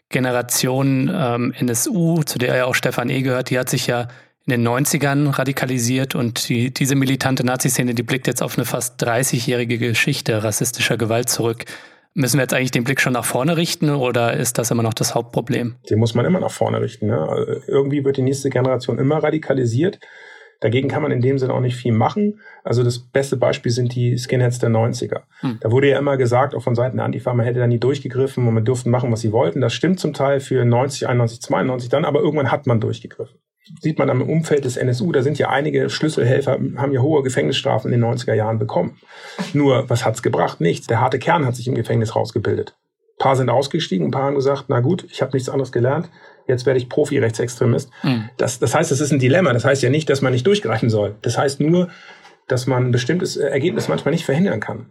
Generation 0.09 1.11
ähm, 1.13 1.53
NSU, 1.57 2.21
zu 2.23 2.37
der 2.37 2.55
ja 2.55 2.65
auch 2.65 2.75
Stefan 2.75 3.09
E. 3.09 3.21
gehört, 3.21 3.49
die 3.49 3.57
hat 3.57 3.69
sich 3.69 3.87
ja 3.87 4.07
in 4.45 4.51
den 4.51 4.67
90ern 4.67 5.37
radikalisiert 5.37 6.13
und 6.13 6.49
die, 6.49 6.71
diese 6.71 6.95
militante 6.95 7.43
Nazi-Szene, 7.43 7.95
die 7.95 8.03
blickt 8.03 8.27
jetzt 8.27 8.43
auf 8.43 8.57
eine 8.57 8.65
fast 8.65 9.03
30-jährige 9.03 9.77
Geschichte 9.77 10.43
rassistischer 10.43 10.97
Gewalt 10.97 11.29
zurück. 11.29 11.65
Müssen 12.13 12.37
wir 12.37 12.41
jetzt 12.41 12.53
eigentlich 12.53 12.71
den 12.71 12.83
Blick 12.83 12.99
schon 12.99 13.13
nach 13.13 13.25
vorne 13.25 13.55
richten 13.55 13.89
oder 13.89 14.33
ist 14.33 14.57
das 14.57 14.69
immer 14.69 14.83
noch 14.83 14.93
das 14.93 15.15
Hauptproblem? 15.15 15.75
Den 15.89 15.99
muss 15.99 16.13
man 16.13 16.25
immer 16.25 16.39
nach 16.39 16.51
vorne 16.51 16.81
richten. 16.81 17.07
Ne? 17.07 17.17
Also 17.17 17.61
irgendwie 17.67 18.03
wird 18.03 18.17
die 18.17 18.21
nächste 18.21 18.49
Generation 18.49 18.99
immer 18.99 19.23
radikalisiert. 19.23 19.99
Dagegen 20.59 20.89
kann 20.89 21.01
man 21.01 21.11
in 21.11 21.21
dem 21.21 21.39
Sinne 21.39 21.53
auch 21.53 21.59
nicht 21.61 21.75
viel 21.75 21.91
machen. 21.91 22.39
Also 22.63 22.83
das 22.83 22.99
beste 22.99 23.35
Beispiel 23.35 23.71
sind 23.71 23.95
die 23.95 24.17
Skinheads 24.17 24.59
der 24.59 24.69
90er. 24.69 25.21
Hm. 25.39 25.57
Da 25.59 25.71
wurde 25.71 25.89
ja 25.89 25.97
immer 25.97 26.17
gesagt, 26.17 26.53
auch 26.53 26.61
von 26.61 26.75
Seiten 26.75 26.97
der 26.97 27.05
Antifa, 27.05 27.33
man 27.33 27.45
hätte 27.45 27.59
da 27.59 27.65
nie 27.65 27.79
durchgegriffen 27.79 28.47
und 28.47 28.53
man 28.53 28.65
durften 28.65 28.91
machen, 28.91 29.11
was 29.11 29.21
sie 29.21 29.31
wollten. 29.31 29.59
Das 29.59 29.73
stimmt 29.73 29.99
zum 29.99 30.13
Teil 30.13 30.39
für 30.39 30.63
90, 30.63 31.07
91, 31.07 31.41
92 31.41 31.89
dann, 31.89 32.05
aber 32.05 32.19
irgendwann 32.19 32.51
hat 32.51 32.67
man 32.67 32.79
durchgegriffen. 32.79 33.39
Sieht 33.79 33.99
man 33.99 34.09
am 34.09 34.21
Umfeld 34.21 34.65
des 34.65 34.77
NSU, 34.77 35.11
da 35.11 35.21
sind 35.21 35.39
ja 35.39 35.49
einige 35.49 35.89
Schlüsselhelfer, 35.89 36.59
haben 36.77 36.91
ja 36.91 37.01
hohe 37.01 37.23
Gefängnisstrafen 37.23 37.91
in 37.91 38.01
den 38.01 38.09
90er 38.09 38.33
Jahren 38.33 38.59
bekommen. 38.59 38.97
Nur, 39.53 39.89
was 39.89 40.05
hat's 40.05 40.21
gebracht? 40.21 40.61
Nichts. 40.61 40.87
Der 40.87 40.99
harte 40.99 41.19
Kern 41.19 41.45
hat 41.45 41.55
sich 41.55 41.67
im 41.67 41.75
Gefängnis 41.75 42.15
rausgebildet. 42.15 42.75
Ein 43.19 43.23
paar 43.23 43.35
sind 43.35 43.49
ausgestiegen, 43.49 44.07
ein 44.07 44.11
paar 44.11 44.23
haben 44.23 44.35
gesagt, 44.35 44.65
na 44.67 44.79
gut, 44.79 45.05
ich 45.09 45.21
habe 45.21 45.31
nichts 45.33 45.49
anderes 45.49 45.71
gelernt 45.71 46.09
jetzt 46.47 46.65
werde 46.65 46.77
ich 46.77 46.89
Profi-Rechtsextremist. 46.89 47.89
Mhm. 48.03 48.29
Das, 48.37 48.59
das 48.59 48.75
heißt, 48.75 48.91
es 48.91 49.01
ist 49.01 49.11
ein 49.11 49.19
Dilemma. 49.19 49.53
Das 49.53 49.65
heißt 49.65 49.81
ja 49.81 49.89
nicht, 49.89 50.09
dass 50.09 50.21
man 50.21 50.33
nicht 50.33 50.45
durchgreifen 50.45 50.89
soll. 50.89 51.15
Das 51.21 51.37
heißt 51.37 51.59
nur, 51.59 51.89
dass 52.47 52.67
man 52.67 52.87
ein 52.87 52.91
bestimmtes 52.91 53.37
Ergebnis 53.37 53.87
manchmal 53.87 54.13
nicht 54.13 54.25
verhindern 54.25 54.59
kann. 54.59 54.87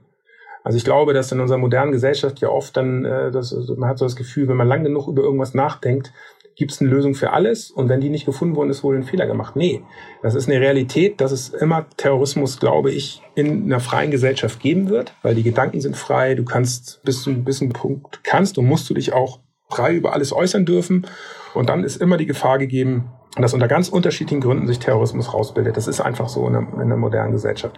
Also 0.63 0.77
ich 0.77 0.85
glaube, 0.85 1.15
dass 1.15 1.33
in 1.33 1.41
unserer 1.41 1.59
modernen 1.59 1.93
Gesellschaft 1.93 2.41
ja 2.41 2.49
oft 2.49 2.77
dann, 2.77 3.05
äh, 3.05 3.31
das, 3.31 3.55
man 3.77 3.89
hat 3.89 3.99
so 3.99 4.05
das 4.05 4.17
Gefühl, 4.17 4.49
wenn 4.49 4.57
man 4.57 4.69
lang 4.69 4.85
genug 4.85 5.09
über 5.09 5.23
irgendwas 5.23 5.55
nachdenkt, 5.55 6.13
gibt 6.61 6.73
es 6.73 6.81
eine 6.83 6.91
Lösung 6.91 7.15
für 7.15 7.33
alles 7.33 7.71
und 7.71 7.89
wenn 7.89 8.03
die 8.03 8.11
nicht 8.11 8.27
gefunden 8.27 8.55
worden 8.55 8.69
ist, 8.69 8.85
wurde 8.85 8.99
ein 8.99 9.03
Fehler 9.03 9.27
gemacht. 9.27 9.57
Nee, 9.57 9.83
das 10.23 10.35
ist 10.35 10.47
eine 10.47 10.61
Realität, 10.61 11.19
dass 11.23 11.33
es 11.33 11.49
immer 11.49 11.87
Terrorismus, 11.97 12.61
glaube 12.61 12.91
ich, 12.91 13.23
in 13.35 13.65
einer 13.65 13.81
freien 13.81 14.11
Gesellschaft 14.11 14.61
geben 14.61 14.91
wird, 14.91 15.15
weil 15.23 15.35
die 15.35 15.43
Gedanken 15.43 15.81
sind 15.81 15.97
frei, 15.97 16.35
du 16.35 16.45
kannst 16.45 17.01
bis 17.03 17.23
zu 17.23 17.31
einem 17.31 17.41
gewissen 17.41 17.71
Punkt 17.71 18.23
kannst 18.25 18.59
und 18.59 18.67
musst 18.67 18.91
du 18.91 18.95
dich 18.95 19.15
auch 19.15 19.41
frei 19.71 19.95
über 19.95 20.13
alles 20.13 20.35
äußern 20.35 20.67
dürfen 20.67 21.07
und 21.55 21.71
dann 21.71 21.83
ist 21.83 21.97
immer 21.97 22.19
die 22.19 22.27
Gefahr 22.27 22.59
gegeben, 22.59 23.11
dass 23.37 23.55
unter 23.55 23.67
ganz 23.67 23.89
unterschiedlichen 23.89 24.43
Gründen 24.43 24.67
sich 24.67 24.81
Terrorismus 24.81 25.33
rausbildet. 25.33 25.79
Das 25.79 25.89
ist 25.89 26.03
einfach 26.03 26.29
so 26.29 26.47
in 26.47 26.53
der, 26.53 26.67
in 26.83 26.89
der 26.89 26.99
modernen 26.99 27.33
Gesellschaft. 27.33 27.75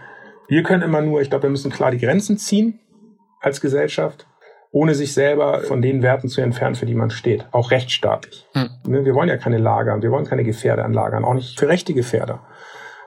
Wir 0.48 0.64
können 0.64 0.82
immer 0.82 1.02
nur, 1.02 1.20
ich 1.20 1.30
glaube, 1.30 1.44
wir 1.44 1.50
müssen 1.50 1.70
klar 1.70 1.92
die 1.92 1.98
Grenzen 1.98 2.36
ziehen 2.36 2.80
als 3.40 3.60
Gesellschaft, 3.60 4.26
ohne 4.72 4.94
sich 4.94 5.12
selber 5.12 5.60
von 5.60 5.82
den 5.82 6.02
Werten 6.02 6.28
zu 6.28 6.40
entfernen, 6.40 6.74
für 6.74 6.86
die 6.86 6.94
man 6.94 7.10
steht. 7.10 7.46
Auch 7.52 7.70
rechtsstaatlich. 7.70 8.46
Hm. 8.54 8.70
Ne, 8.88 9.04
wir 9.04 9.14
wollen 9.14 9.28
ja 9.28 9.36
keine 9.36 9.58
Lager, 9.58 10.00
wir 10.02 10.10
wollen 10.10 10.26
keine 10.26 10.44
Gefährder 10.44 10.84
anlagern, 10.84 11.24
auch 11.24 11.34
nicht 11.34 11.60
für 11.60 11.68
rechte 11.68 11.92
Gefährder. 11.92 12.40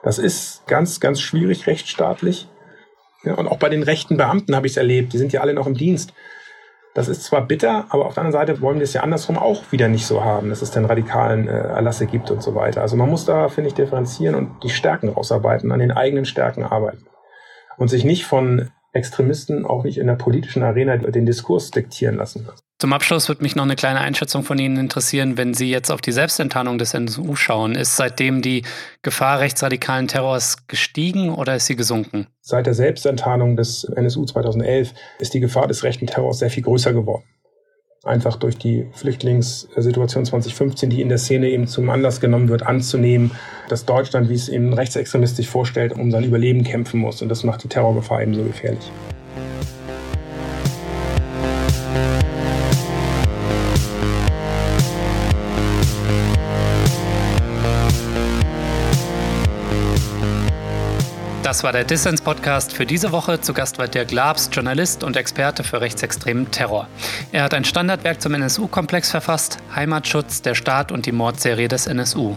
Das 0.04 0.18
ist 0.18 0.66
ganz, 0.68 1.00
ganz 1.00 1.20
schwierig 1.20 1.66
rechtsstaatlich. 1.66 2.48
Ja, 3.24 3.34
und 3.34 3.48
auch 3.48 3.58
bei 3.58 3.68
den 3.68 3.82
rechten 3.82 4.16
Beamten 4.16 4.54
habe 4.54 4.68
ich 4.68 4.74
es 4.74 4.76
erlebt. 4.76 5.12
Die 5.12 5.18
sind 5.18 5.32
ja 5.32 5.40
alle 5.40 5.52
noch 5.52 5.66
im 5.66 5.74
Dienst. 5.74 6.12
Das 6.94 7.08
ist 7.08 7.24
zwar 7.24 7.42
bitter, 7.42 7.86
aber 7.88 8.06
auf 8.06 8.14
der 8.14 8.22
anderen 8.22 8.46
Seite 8.46 8.60
wollen 8.62 8.78
wir 8.78 8.84
es 8.84 8.94
ja 8.94 9.02
andersrum 9.02 9.36
auch 9.36 9.70
wieder 9.72 9.88
nicht 9.88 10.06
so 10.06 10.24
haben, 10.24 10.48
dass 10.48 10.62
es 10.62 10.70
dann 10.70 10.84
radikalen 10.84 11.48
äh, 11.48 11.50
Erlasse 11.50 12.06
gibt 12.06 12.30
und 12.30 12.42
so 12.42 12.54
weiter. 12.54 12.80
Also 12.80 12.96
man 12.96 13.10
muss 13.10 13.26
da, 13.26 13.48
finde 13.48 13.68
ich, 13.68 13.74
differenzieren 13.74 14.36
und 14.36 14.62
die 14.62 14.70
Stärken 14.70 15.08
rausarbeiten, 15.08 15.72
an 15.72 15.80
den 15.80 15.90
eigenen 15.90 16.24
Stärken 16.24 16.62
arbeiten. 16.62 17.04
Und 17.76 17.88
sich 17.88 18.04
nicht 18.04 18.24
von 18.24 18.70
Extremisten 18.96 19.64
auch 19.64 19.84
nicht 19.84 19.98
in 19.98 20.06
der 20.06 20.14
politischen 20.14 20.62
Arena 20.62 20.96
den 20.96 21.26
Diskurs 21.26 21.70
diktieren 21.70 22.16
lassen. 22.16 22.48
Zum 22.78 22.92
Abschluss 22.92 23.28
würde 23.28 23.42
mich 23.42 23.56
noch 23.56 23.62
eine 23.62 23.74
kleine 23.74 24.00
Einschätzung 24.00 24.42
von 24.42 24.58
Ihnen 24.58 24.76
interessieren, 24.76 25.38
wenn 25.38 25.54
Sie 25.54 25.70
jetzt 25.70 25.90
auf 25.90 26.02
die 26.02 26.12
Selbstenttarnung 26.12 26.76
des 26.76 26.92
NSU 26.92 27.34
schauen. 27.34 27.74
Ist 27.74 27.96
seitdem 27.96 28.42
die 28.42 28.64
Gefahr 29.00 29.40
rechtsradikalen 29.40 30.08
Terrors 30.08 30.66
gestiegen 30.66 31.30
oder 31.30 31.56
ist 31.56 31.66
sie 31.66 31.76
gesunken? 31.76 32.26
Seit 32.42 32.66
der 32.66 32.74
Selbstenttarnung 32.74 33.56
des 33.56 33.84
NSU 33.84 34.26
2011 34.26 34.92
ist 35.20 35.32
die 35.32 35.40
Gefahr 35.40 35.68
des 35.68 35.84
rechten 35.84 36.06
Terrors 36.06 36.38
sehr 36.38 36.50
viel 36.50 36.64
größer 36.64 36.92
geworden. 36.92 37.24
Einfach 38.06 38.36
durch 38.36 38.56
die 38.56 38.86
Flüchtlingssituation 38.92 40.24
2015, 40.24 40.90
die 40.90 41.00
in 41.00 41.08
der 41.08 41.18
Szene 41.18 41.50
eben 41.50 41.66
zum 41.66 41.90
Anlass 41.90 42.20
genommen 42.20 42.48
wird, 42.48 42.62
anzunehmen, 42.62 43.32
dass 43.68 43.84
Deutschland, 43.84 44.28
wie 44.28 44.34
es 44.34 44.48
eben 44.48 44.72
rechtsextremistisch 44.72 45.48
vorstellt, 45.48 45.92
um 45.92 46.12
sein 46.12 46.22
Überleben 46.22 46.62
kämpfen 46.62 47.00
muss. 47.00 47.20
Und 47.20 47.28
das 47.28 47.42
macht 47.42 47.64
die 47.64 47.68
Terrorgefahr 47.68 48.22
eben 48.22 48.34
so 48.34 48.44
gefährlich. 48.44 48.92
Das 61.46 61.62
war 61.62 61.70
der 61.70 61.84
Dissens-Podcast 61.84 62.72
für 62.72 62.86
diese 62.86 63.12
Woche. 63.12 63.40
Zu 63.40 63.54
Gast 63.54 63.78
war 63.78 63.86
Dirk 63.86 64.10
Labs, 64.10 64.50
Journalist 64.52 65.04
und 65.04 65.16
Experte 65.16 65.62
für 65.62 65.80
rechtsextremen 65.80 66.50
Terror. 66.50 66.88
Er 67.30 67.44
hat 67.44 67.54
ein 67.54 67.64
Standardwerk 67.64 68.20
zum 68.20 68.34
NSU-Komplex 68.34 69.12
verfasst, 69.12 69.58
Heimatschutz, 69.72 70.42
der 70.42 70.56
Staat 70.56 70.90
und 70.90 71.06
die 71.06 71.12
Mordserie 71.12 71.68
des 71.68 71.86
NSU. 71.86 72.34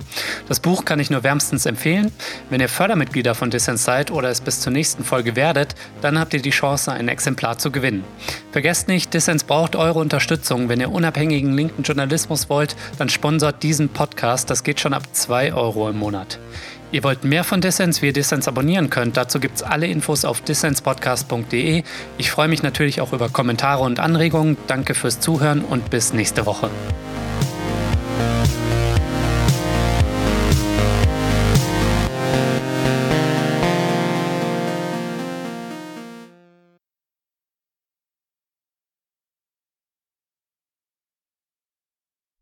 Das 0.48 0.60
Buch 0.60 0.86
kann 0.86 1.00
ich 1.00 1.10
nur 1.10 1.24
wärmstens 1.24 1.66
empfehlen. 1.66 2.12
Wenn 2.52 2.62
ihr 2.62 2.70
Fördermitglieder 2.70 3.34
von 3.34 3.50
Dissens 3.50 3.84
seid 3.84 4.12
oder 4.12 4.30
es 4.30 4.42
bis 4.42 4.62
zur 4.62 4.74
nächsten 4.74 5.04
Folge 5.04 5.36
werdet, 5.36 5.74
dann 6.02 6.20
habt 6.20 6.36
ihr 6.36 6.44
die 6.44 6.52
Chance, 6.52 6.92
ein 6.92 7.08
Exemplar 7.08 7.58
zu 7.58 7.72
gewinnen. 7.72 8.04
Vergesst 8.52 8.88
nicht, 8.88 9.12
Dissens 9.16 9.44
braucht 9.44 9.76
eure 9.76 9.98
Unterstützung. 9.98 10.70
Wenn 10.70 10.82
ihr 10.82 10.92
unabhängigen 10.92 11.54
linken 11.54 11.82
Journalismus 11.82 12.48
wollt, 12.48 12.76
dann 13.00 13.10
sponsort 13.10 13.64
diesen 13.64 13.90
Podcast. 13.90 14.52
Das 14.52 14.64
geht 14.64 14.80
schon 14.80 14.94
ab 14.94 15.02
2 15.12 15.56
Euro 15.56 15.90
im 15.90 15.98
Monat. 15.98 16.38
Ihr 16.92 17.04
wollt 17.04 17.24
mehr 17.24 17.44
von 17.44 17.62
Dissens, 17.62 18.02
wie 18.02 18.08
ihr 18.08 18.14
Dissens 18.14 18.48
abonnieren 18.48 18.90
könnt. 18.90 19.16
Dazu 19.16 19.40
gibt 19.40 19.58
es 19.58 19.64
alle 19.64 19.86
Infos 19.88 20.26
auf 20.26 20.42
dissenspodcast.de. 20.42 21.84
Ich 22.18 22.32
freue 22.32 22.48
mich 22.48 22.64
natürlich 22.64 23.00
auch 23.00 23.14
über 23.14 23.30
Kommentare 23.30 23.84
und 23.84 24.00
Anregungen. 24.00 24.58
Danke 24.68 24.96
fürs 24.96 25.20
Zuhören 25.20 25.62
und 25.62 25.92
bis 25.92 26.14
nächste 26.14 26.48
Woche. 26.48 26.70